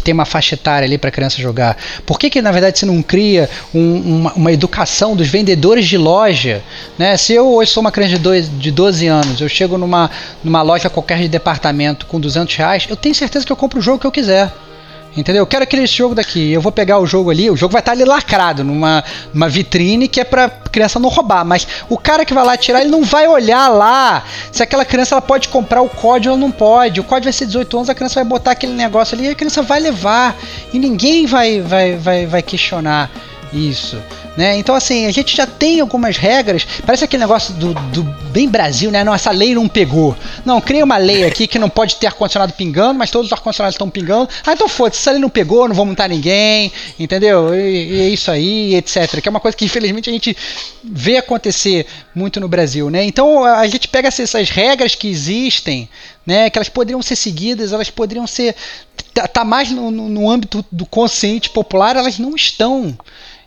[0.01, 1.77] que tem uma faixa etária ali para a criança jogar?
[2.05, 5.97] Por que, que na verdade você não cria um, uma, uma, educação dos vendedores de
[5.97, 6.61] loja?
[6.97, 7.15] Né?
[7.15, 10.09] Se eu hoje sou uma criança de, dois, de 12 anos, eu chego numa,
[10.43, 13.81] numa loja qualquer de departamento com 200 reais, eu tenho certeza que eu compro o
[13.81, 14.51] jogo que eu quiser.
[15.15, 15.41] Entendeu?
[15.41, 16.51] Eu quero aquele jogo daqui.
[16.51, 17.49] Eu vou pegar o jogo ali.
[17.49, 19.03] O jogo vai estar ali lacrado numa,
[19.33, 21.43] numa vitrine que é pra criança não roubar.
[21.43, 25.15] Mas o cara que vai lá tirar, ele não vai olhar lá se aquela criança
[25.15, 27.01] ela pode comprar o código ou não pode.
[27.01, 29.35] O código vai ser 18 anos, a criança vai botar aquele negócio ali e a
[29.35, 30.35] criança vai levar.
[30.71, 33.11] E ninguém vai, vai, vai, vai questionar
[33.51, 34.01] isso.
[34.35, 34.57] Né?
[34.57, 36.65] Então, assim, a gente já tem algumas regras.
[36.85, 39.03] Parece aquele negócio do, do bem Brasil, né?
[39.03, 40.15] Não, essa lei não pegou.
[40.45, 43.75] Não, cria uma lei aqui que não pode ter ar-condicionado pingando, mas todos os ar-condicionados
[43.75, 44.29] estão pingando.
[44.45, 47.53] Ah, então foda-se, essa lei não pegou, não vou montar ninguém, entendeu?
[47.53, 49.19] E, e, é isso aí, etc.
[49.21, 50.35] Que é uma coisa que infelizmente a gente
[50.81, 53.03] vê acontecer muito no Brasil, né?
[53.03, 55.89] Então a gente pega essas regras que existem,
[56.25, 56.49] né?
[56.49, 58.55] Que elas poderiam ser seguidas, elas poderiam ser.
[59.13, 62.97] Tá, tá mais no, no, no âmbito do consciente popular, elas não estão.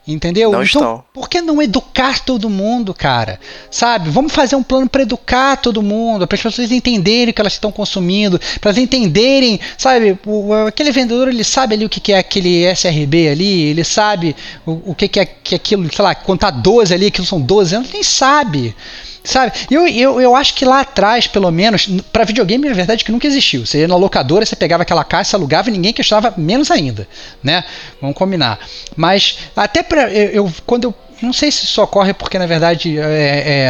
[0.06, 0.52] Entendeu?
[0.52, 1.04] Não então, estão.
[1.14, 3.40] por que não educar todo mundo, cara?
[3.70, 4.10] Sabe?
[4.10, 7.54] Vamos fazer um plano para educar todo mundo, para as pessoas entenderem o que elas
[7.54, 10.18] estão consumindo, para elas entenderem, sabe?
[10.26, 14.36] O, aquele vendedor, ele sabe ali o que, que é aquele SRB ali, ele sabe
[14.66, 17.74] o, o que, que é que aquilo, sei lá, contar 12 ali, aquilo são 12
[17.74, 18.76] anos, nem sabe.
[19.24, 19.52] Sabe?
[19.70, 23.26] Eu, eu, eu acho que lá atrás, pelo menos, para videogame, é verdade que nunca
[23.26, 23.64] existiu.
[23.64, 27.08] Você ia na locadora, você pegava aquela caixa, alugava e ninguém questionava menos ainda,
[27.42, 27.64] né?
[28.02, 28.60] Vamos combinar.
[28.94, 32.98] Mas até para eu, eu, quando eu não sei se isso ocorre porque na verdade
[32.98, 33.02] é,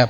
[0.03, 0.09] é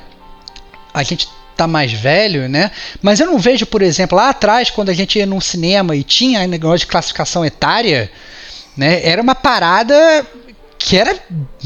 [0.92, 2.72] a gente tá mais velho, né?
[3.00, 6.02] Mas eu não vejo, por exemplo, lá atrás quando a gente ia num cinema e
[6.02, 8.10] tinha negócio de classificação etária,
[8.76, 9.00] né?
[9.06, 10.26] Era uma parada
[10.76, 11.16] que era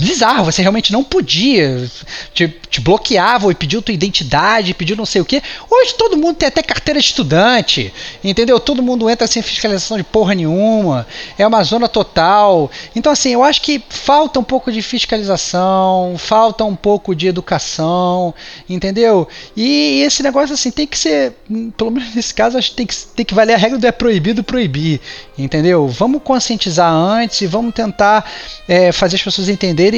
[0.00, 1.88] bizarro, você realmente não podia,
[2.32, 5.42] te, te bloqueavam e pediu tua identidade, pediu não sei o que.
[5.70, 7.92] Hoje todo mundo tem até carteira de estudante,
[8.22, 8.58] entendeu?
[8.58, 11.06] Todo mundo entra sem fiscalização de porra nenhuma,
[11.38, 12.70] é uma zona total.
[12.94, 18.34] Então, assim, eu acho que falta um pouco de fiscalização, falta um pouco de educação,
[18.68, 19.28] entendeu?
[19.56, 21.34] E esse negócio, assim, tem que ser,
[21.76, 23.92] pelo menos nesse caso, acho que tem que, tem que valer a regra do é
[23.92, 25.00] proibido proibir,
[25.36, 25.88] entendeu?
[25.88, 28.30] Vamos conscientizar antes e vamos tentar
[28.68, 29.89] é, fazer as pessoas entenderem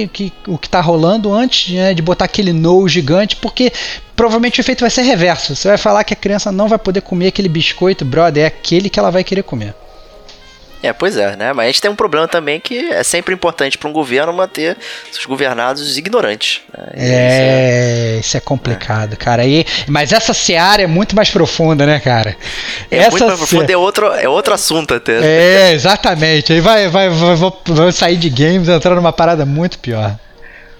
[0.47, 3.73] o que está rolando antes né, de botar aquele no gigante, porque
[4.17, 5.55] provavelmente o efeito vai ser reverso.
[5.55, 8.89] Você vai falar que a criança não vai poder comer aquele biscoito, brother, é aquele
[8.89, 9.75] que ela vai querer comer.
[10.83, 11.53] É, pois é, né?
[11.53, 14.77] Mas a gente tem um problema também que é sempre importante para um governo manter
[15.13, 16.61] seus governados ignorantes.
[16.77, 16.85] Né?
[16.95, 19.17] É, isso é, isso é complicado, é.
[19.17, 19.47] cara.
[19.47, 22.37] E, mas essa seara é muito mais profunda, né, cara?
[22.91, 25.21] É essa muito mais profunda, é outro, é outro assunto até.
[25.23, 26.53] É, exatamente.
[26.53, 30.17] Aí vai, vai, vai, vai, vai sair de games e entrar numa parada muito pior.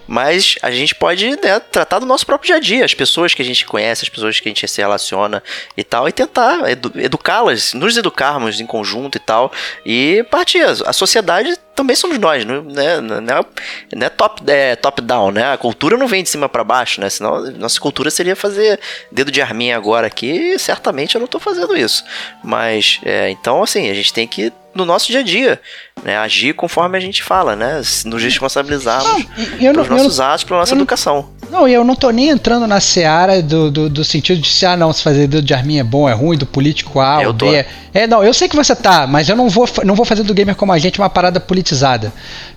[0.07, 3.41] Mas a gente pode né, tratar do nosso próprio dia a dia, as pessoas que
[3.41, 5.41] a gente conhece, as pessoas que a gente se relaciona
[5.77, 9.51] e tal, e tentar edu educá-las, nos educarmos em conjunto e tal,
[9.85, 10.63] e partir.
[10.85, 12.55] A sociedade também somos nós, né?
[12.77, 15.53] É, não é top, é, top down, né?
[15.53, 17.09] A cultura não vem de cima para baixo, né?
[17.09, 18.79] Senão nossa cultura seria fazer
[19.11, 22.03] dedo de arminha agora aqui, e certamente eu não tô fazendo isso.
[22.43, 25.61] Mas, é, então, assim, a gente tem que no nosso dia a dia,
[26.03, 26.17] né?
[26.17, 27.81] Agir conforme a gente fala, né?
[28.05, 29.25] Nos responsabilizarmos
[29.57, 31.29] pelos nossos não, atos, pela nossa educação.
[31.51, 34.65] Não, e eu não tô nem entrando na seara do, do, do, sentido de se,
[34.65, 37.33] ah, não, se fazer dedo de arminha é bom, é ruim, do político A ou
[37.33, 37.45] B.
[37.45, 40.23] É, é, não, eu sei que você tá, mas eu não vou, não vou fazer
[40.23, 42.11] do gamer como a gente uma parada politizada.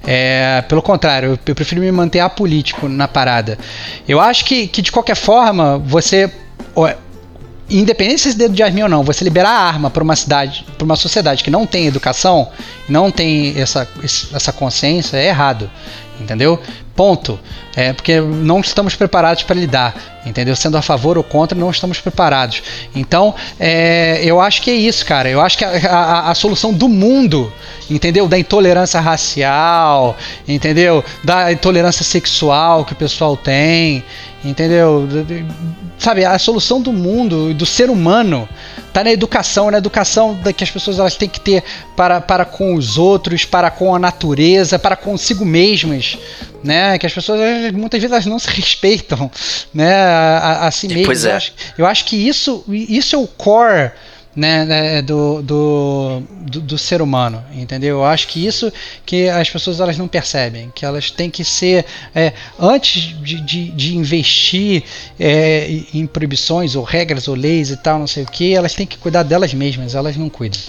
[0.07, 3.59] É, pelo contrário, eu, eu prefiro me manter apolítico na parada.
[4.09, 6.33] Eu acho que, que de qualquer forma, você
[7.69, 10.65] independente se esse dedo de arminha ou não, você liberar a arma para uma cidade,
[10.77, 12.49] para uma sociedade que não tem educação,
[12.89, 13.89] não tem essa,
[14.33, 15.71] essa consciência, é errado.
[16.21, 16.61] Entendeu?
[16.97, 17.39] Ponto.
[17.77, 19.95] É porque não estamos preparados para lidar.
[20.25, 20.57] Entendeu?
[20.57, 22.63] Sendo a favor ou contra, não estamos preparados.
[22.95, 25.29] Então, é, eu acho que é isso, cara.
[25.29, 27.53] Eu acho que a, a, a solução do mundo,
[27.89, 28.27] entendeu?
[28.27, 30.17] Da intolerância racial,
[30.49, 31.05] entendeu?
[31.23, 34.03] Da intolerância sexual que o pessoal tem,
[34.45, 35.07] entendeu?
[35.99, 38.49] Sabe, a solução do mundo, do ser humano,
[38.93, 41.63] tá na educação, na educação que as pessoas elas têm que ter
[41.95, 46.19] para, para com os outros, para com a natureza, para consigo mesmas,
[46.63, 46.86] né?
[46.99, 47.41] Que as pessoas
[47.73, 49.31] muitas vezes elas não se respeitam,
[49.73, 49.95] né?
[49.95, 51.07] A, a, si mesmas.
[51.07, 51.31] Pois é.
[51.31, 53.93] eu, acho, eu acho que isso, isso é o core
[54.37, 57.97] né, né, do, do, do, do, ser humano, entendeu?
[57.97, 58.71] Eu acho que isso
[59.07, 63.71] que as pessoas elas não percebem, que elas têm que ser, é, antes de, de,
[63.71, 64.85] de investir
[65.19, 68.87] é, em proibições ou regras ou leis e tal, não sei o que, elas têm
[68.87, 70.61] que cuidar delas mesmas, elas não cuidam.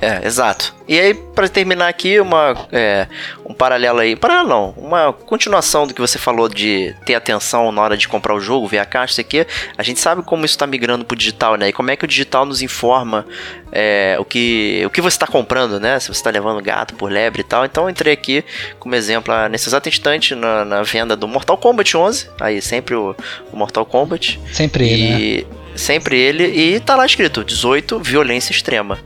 [0.00, 0.74] É, exato.
[0.88, 3.06] E aí, para terminar aqui, uma, é,
[3.44, 4.16] um paralelo aí.
[4.16, 8.34] Paralelo não, uma continuação do que você falou de ter atenção na hora de comprar
[8.34, 9.46] o jogo, ver a caixa, isso aqui.
[9.76, 11.68] A gente sabe como isso está migrando pro digital, né?
[11.68, 13.26] E como é que o digital nos informa
[13.70, 16.00] é, o, que, o que você está comprando, né?
[16.00, 17.64] Se você está levando gato por lebre e tal.
[17.66, 18.42] Então, eu entrei aqui
[18.78, 22.30] como exemplo nesse exato instante na, na venda do Mortal Kombat 11.
[22.40, 23.14] Aí, sempre o,
[23.52, 24.40] o Mortal Kombat.
[24.50, 25.56] Sempre e, ele, né?
[25.76, 26.44] Sempre ele.
[26.46, 28.98] E tá lá escrito: 18, violência extrema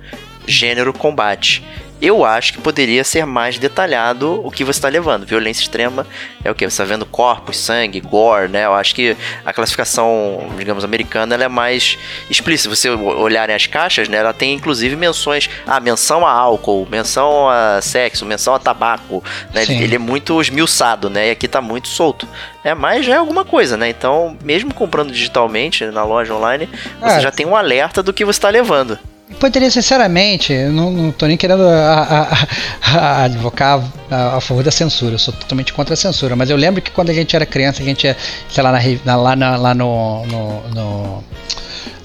[0.47, 1.63] gênero combate.
[2.03, 5.25] Eu acho que poderia ser mais detalhado o que você está levando.
[5.25, 6.07] Violência extrema
[6.45, 6.69] é o que?
[6.69, 8.67] Você está vendo corpos, sangue, gore, né?
[8.67, 11.97] Eu acho que a classificação, digamos, americana, ela é mais
[12.29, 12.75] explícita.
[12.75, 14.19] Se você olharem as caixas, né?
[14.19, 15.49] Ela tem inclusive menções.
[15.67, 19.25] Ah, menção a álcool, menção a sexo, menção a tabaco.
[19.55, 19.63] Né?
[19.67, 21.29] Ele é muito esmiuçado, né?
[21.29, 22.29] E aqui está muito solto.
[22.63, 23.89] É, mas já é alguma coisa, né?
[23.89, 26.69] Então, mesmo comprando digitalmente na loja online,
[27.01, 27.21] você é.
[27.21, 28.99] já tem um alerta do que você está levando.
[29.41, 35.15] Poderia, sinceramente, não, não tô nem querendo a, a, a, advocar a, favor da censura,
[35.15, 37.83] eu sou totalmente contra a censura, mas eu lembro que quando a gente era criança,
[37.83, 38.17] a gente ia,
[38.49, 38.71] sei lá,
[39.05, 41.25] na, lá, na, lá no, no, no,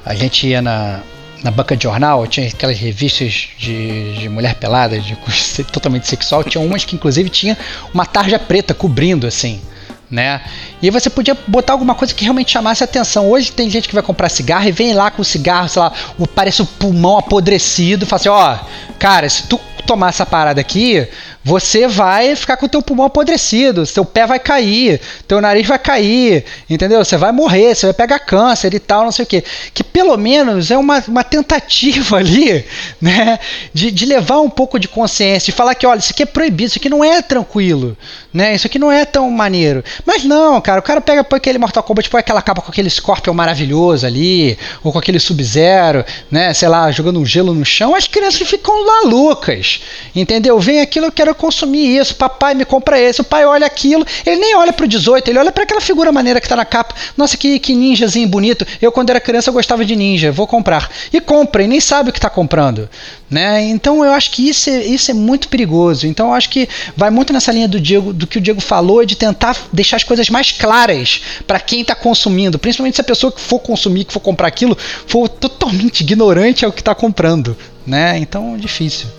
[0.06, 1.02] A gente ia na,
[1.44, 5.18] na banca de jornal, tinha aquelas revistas de, de mulher pelada, de
[5.72, 7.58] totalmente sexual, tinha umas que inclusive tinha
[7.94, 9.62] uma tarja preta cobrindo, assim
[10.10, 10.42] né?
[10.82, 13.30] E você podia botar alguma coisa que realmente chamasse atenção.
[13.30, 15.92] Hoje tem gente que vai comprar cigarro e vem lá com o cigarro, sei lá,
[16.34, 18.58] parece o pulmão apodrecido, fala assim, ó,
[18.98, 21.08] cara, se tu tomar essa parada aqui,
[21.44, 25.80] você vai ficar com o teu pulmão apodrecido, seu pé vai cair, teu nariz vai
[25.80, 27.04] cair, entendeu?
[27.04, 29.44] Você vai morrer, você vai pegar câncer e tal, não sei o quê.
[29.74, 32.66] Que pelo menos é uma, uma tentativa ali,
[33.02, 33.40] né,
[33.74, 36.68] de, de levar um pouco de consciência, de falar que, olha, isso aqui é proibido,
[36.68, 37.98] isso aqui não é tranquilo,
[38.34, 39.84] né, isso aqui não é tão maneiro.
[40.06, 42.90] Mas não, cara, o cara pega, põe aquele Mortal Kombat, põe aquela capa com aquele
[42.90, 47.96] Scorpion maravilhoso ali, ou com aquele Sub-Zero, né, sei lá, jogando um gelo no chão,
[47.96, 49.82] as crianças ficam lá loucas,
[50.14, 50.60] entendeu?
[50.60, 54.06] Vem aquilo, eu quero quero consumir isso, papai me compra esse, o pai olha aquilo,
[54.26, 56.96] ele nem olha pro 18, ele olha para aquela figura maneira que tá na capa.
[57.16, 58.66] Nossa, que, que ninjazinho bonito.
[58.82, 60.90] Eu, quando era criança, eu gostava de ninja, vou comprar.
[61.14, 62.90] E compra, e nem sabe o que tá comprando.
[63.30, 63.64] Né?
[63.70, 66.08] Então eu acho que isso é, isso é muito perigoso.
[66.08, 69.06] Então eu acho que vai muito nessa linha do Diego, do que o Diego falou,
[69.06, 73.32] de tentar deixar as coisas mais claras para quem está consumindo, principalmente se a pessoa
[73.32, 77.56] que for consumir, que for comprar aquilo, for totalmente ignorante ao que está comprando,
[77.86, 78.18] né?
[78.18, 79.19] Então difícil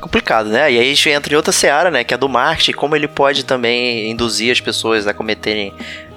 [0.00, 0.72] complicado, né?
[0.72, 2.04] E aí a gente entra em outra seara, né?
[2.04, 5.74] Que é do marketing, como ele pode também induzir as pessoas a cometerem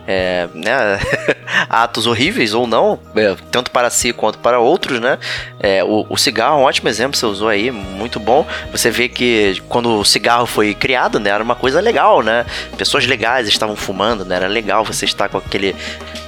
[0.08, 1.00] é, né,
[1.70, 5.18] atos horríveis ou não, é, tanto para si quanto para outros, né?
[5.60, 8.46] É, o, o, cigarro é um ótimo exemplo, você usou aí, muito bom.
[8.72, 12.46] Você vê que quando o cigarro foi criado, né, era uma coisa legal, né?
[12.78, 14.36] Pessoas legais estavam fumando, né?
[14.36, 15.76] Era legal você estar com aquele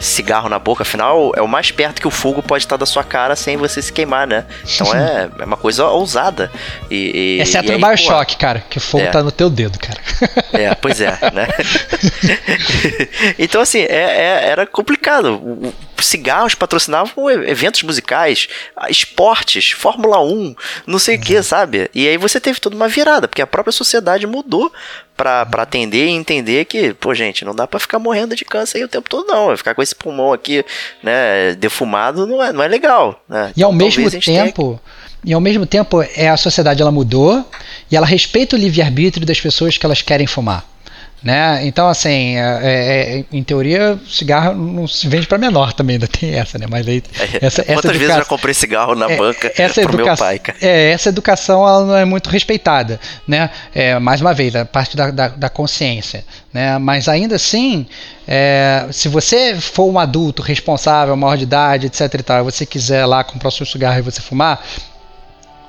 [0.04, 3.04] cigarro na boca, afinal é o mais perto que o fogo pode estar da sua
[3.04, 4.46] cara sem você se queimar, né?
[4.64, 6.52] Então é, é uma coisa ousada.
[6.90, 9.08] E, e, Exceto no Bioshock, cara, que o fogo é.
[9.08, 10.02] tá no teu dedo, cara.
[10.54, 11.48] É, pois é, né?
[13.40, 15.74] então assim, é, é, era complicado.
[16.06, 18.48] Cigarros patrocinavam eventos musicais,
[18.90, 20.56] esportes, Fórmula 1,
[20.88, 21.90] não sei o que, sabe?
[21.94, 24.72] E aí você teve toda uma virada, porque a própria sociedade mudou
[25.16, 28.84] para atender e entender que, pô, gente, não dá para ficar morrendo de câncer aí
[28.84, 29.56] o tempo todo, não.
[29.56, 30.66] Ficar com esse pulmão aqui,
[31.02, 33.24] né, defumado não é, não é legal.
[33.28, 33.52] Né?
[33.56, 34.80] E ao então, mesmo tempo.
[35.26, 37.48] E ao mesmo tempo, é a sociedade ela mudou
[37.90, 40.66] e ela respeita o livre-arbítrio das pessoas que elas querem fumar.
[41.24, 41.66] Né?
[41.66, 46.08] Então, assim, é, é, é, em teoria, cigarro não se vende para menor também, ainda
[46.08, 46.66] tem essa, né?
[46.70, 47.02] Mas aí.
[47.24, 48.00] É, essa, Quantas educa...
[48.00, 50.04] vezes eu já comprei cigarro na é, banca essa pro educa...
[50.04, 50.58] meu pai, cara?
[50.62, 53.50] É, essa educação ela não é muito respeitada, né?
[53.74, 56.78] É, mais uma vez, a parte da, da, da consciência, né?
[56.78, 57.88] Mas ainda assim,
[58.28, 62.66] é, se você for um adulto responsável, maior de idade, etc e tal, e você
[62.66, 64.62] quiser lá comprar o seu cigarro e você fumar,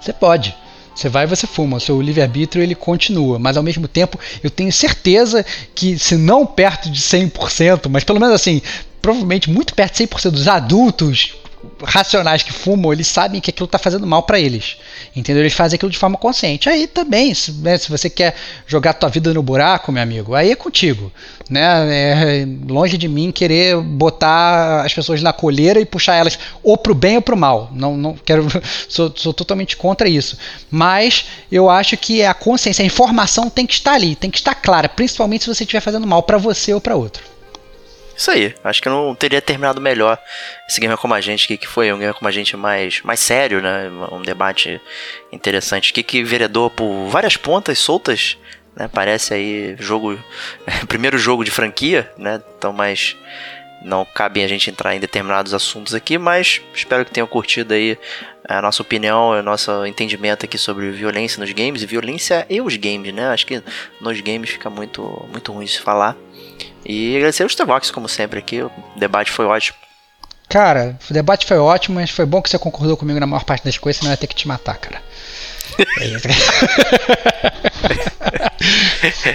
[0.00, 0.54] você pode.
[0.94, 4.50] Você vai e você fuma, o seu livre-arbítrio ele continua, mas ao mesmo tempo eu
[4.50, 8.62] tenho certeza que, se não perto de 100%, mas pelo menos assim,
[9.02, 11.34] provavelmente muito perto de 100% dos adultos
[11.82, 14.76] racionais que fumam, eles sabem que aquilo está fazendo mal para eles.
[15.14, 15.42] Entendeu?
[15.42, 16.68] Eles fazem aquilo de forma consciente.
[16.68, 18.34] Aí também, se, né, se você quer
[18.66, 21.12] jogar tua vida no buraco, meu amigo, aí é contigo.
[21.48, 21.62] Né?
[21.62, 26.94] É longe de mim querer botar as pessoas na colheira e puxar elas ou pro
[26.94, 27.70] bem ou pro mal.
[27.72, 28.46] Não, não quero,
[28.88, 30.38] sou, sou totalmente contra isso.
[30.70, 34.54] Mas eu acho que a consciência, a informação tem que estar ali, tem que estar
[34.54, 37.33] clara, principalmente se você estiver fazendo mal para você ou para outro.
[38.16, 40.18] Isso aí, acho que não teria terminado melhor
[40.68, 43.20] esse Gamer Como a Gente aqui, que foi um Gamer Como a Gente mais, mais
[43.20, 43.90] sério, né?
[44.12, 44.80] Um debate
[45.32, 48.38] interessante aqui, que vereador por várias pontas soltas,
[48.76, 48.88] né?
[48.92, 50.18] Parece aí jogo,
[50.86, 52.40] primeiro jogo de franquia, né?
[52.56, 53.16] Então, mas
[53.84, 57.98] não cabe a gente entrar em determinados assuntos aqui, mas espero que tenham curtido aí
[58.48, 62.76] a nossa opinião, o nosso entendimento aqui sobre violência nos games, e violência e os
[62.76, 63.28] games, né?
[63.28, 63.62] Acho que
[64.00, 66.16] nos games fica muito, muito ruim de falar.
[66.84, 68.62] E agradecer os Tevox, como sempre, aqui.
[68.62, 69.78] O debate foi ótimo.
[70.48, 73.64] Cara, o debate foi ótimo, mas foi bom que você concordou comigo na maior parte
[73.64, 75.02] das coisas, senão eu ia ter que te matar, cara.
[75.98, 76.28] É isso.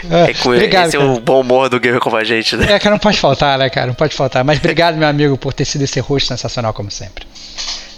[0.10, 1.10] é, com obrigado, esse cara.
[1.10, 2.72] é o bom humor do Gamer com a gente, né?
[2.72, 3.88] É, cara, não pode faltar, né, cara?
[3.88, 4.44] Não pode faltar.
[4.46, 7.28] Mas obrigado, meu amigo, por ter sido esse rosto sensacional, como sempre.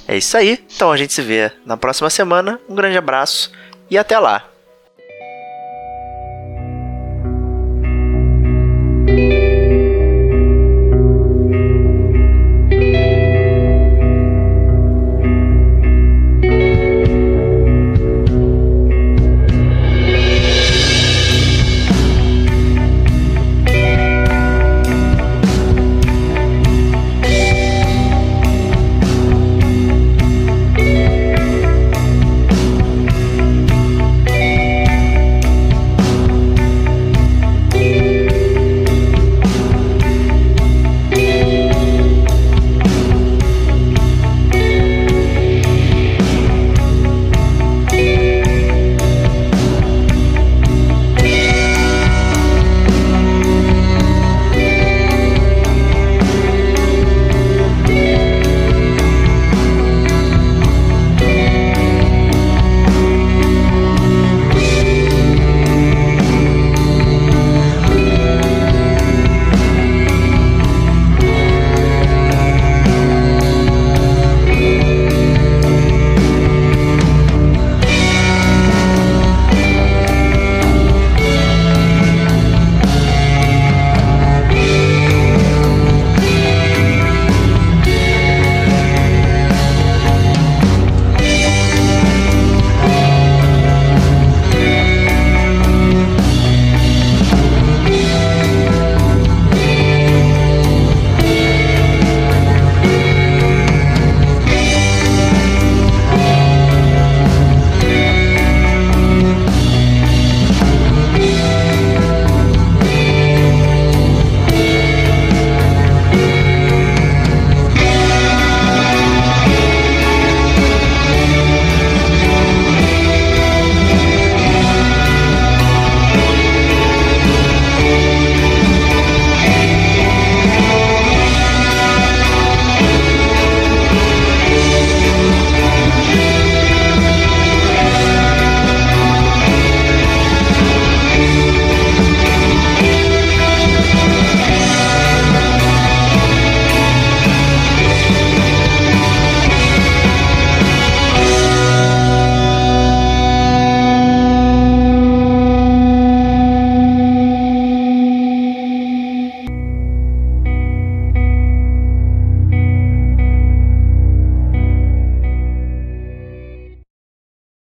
[0.07, 0.63] É isso aí.
[0.75, 2.59] Então a gente se vê na próxima semana.
[2.67, 3.51] Um grande abraço
[3.89, 4.50] e até lá.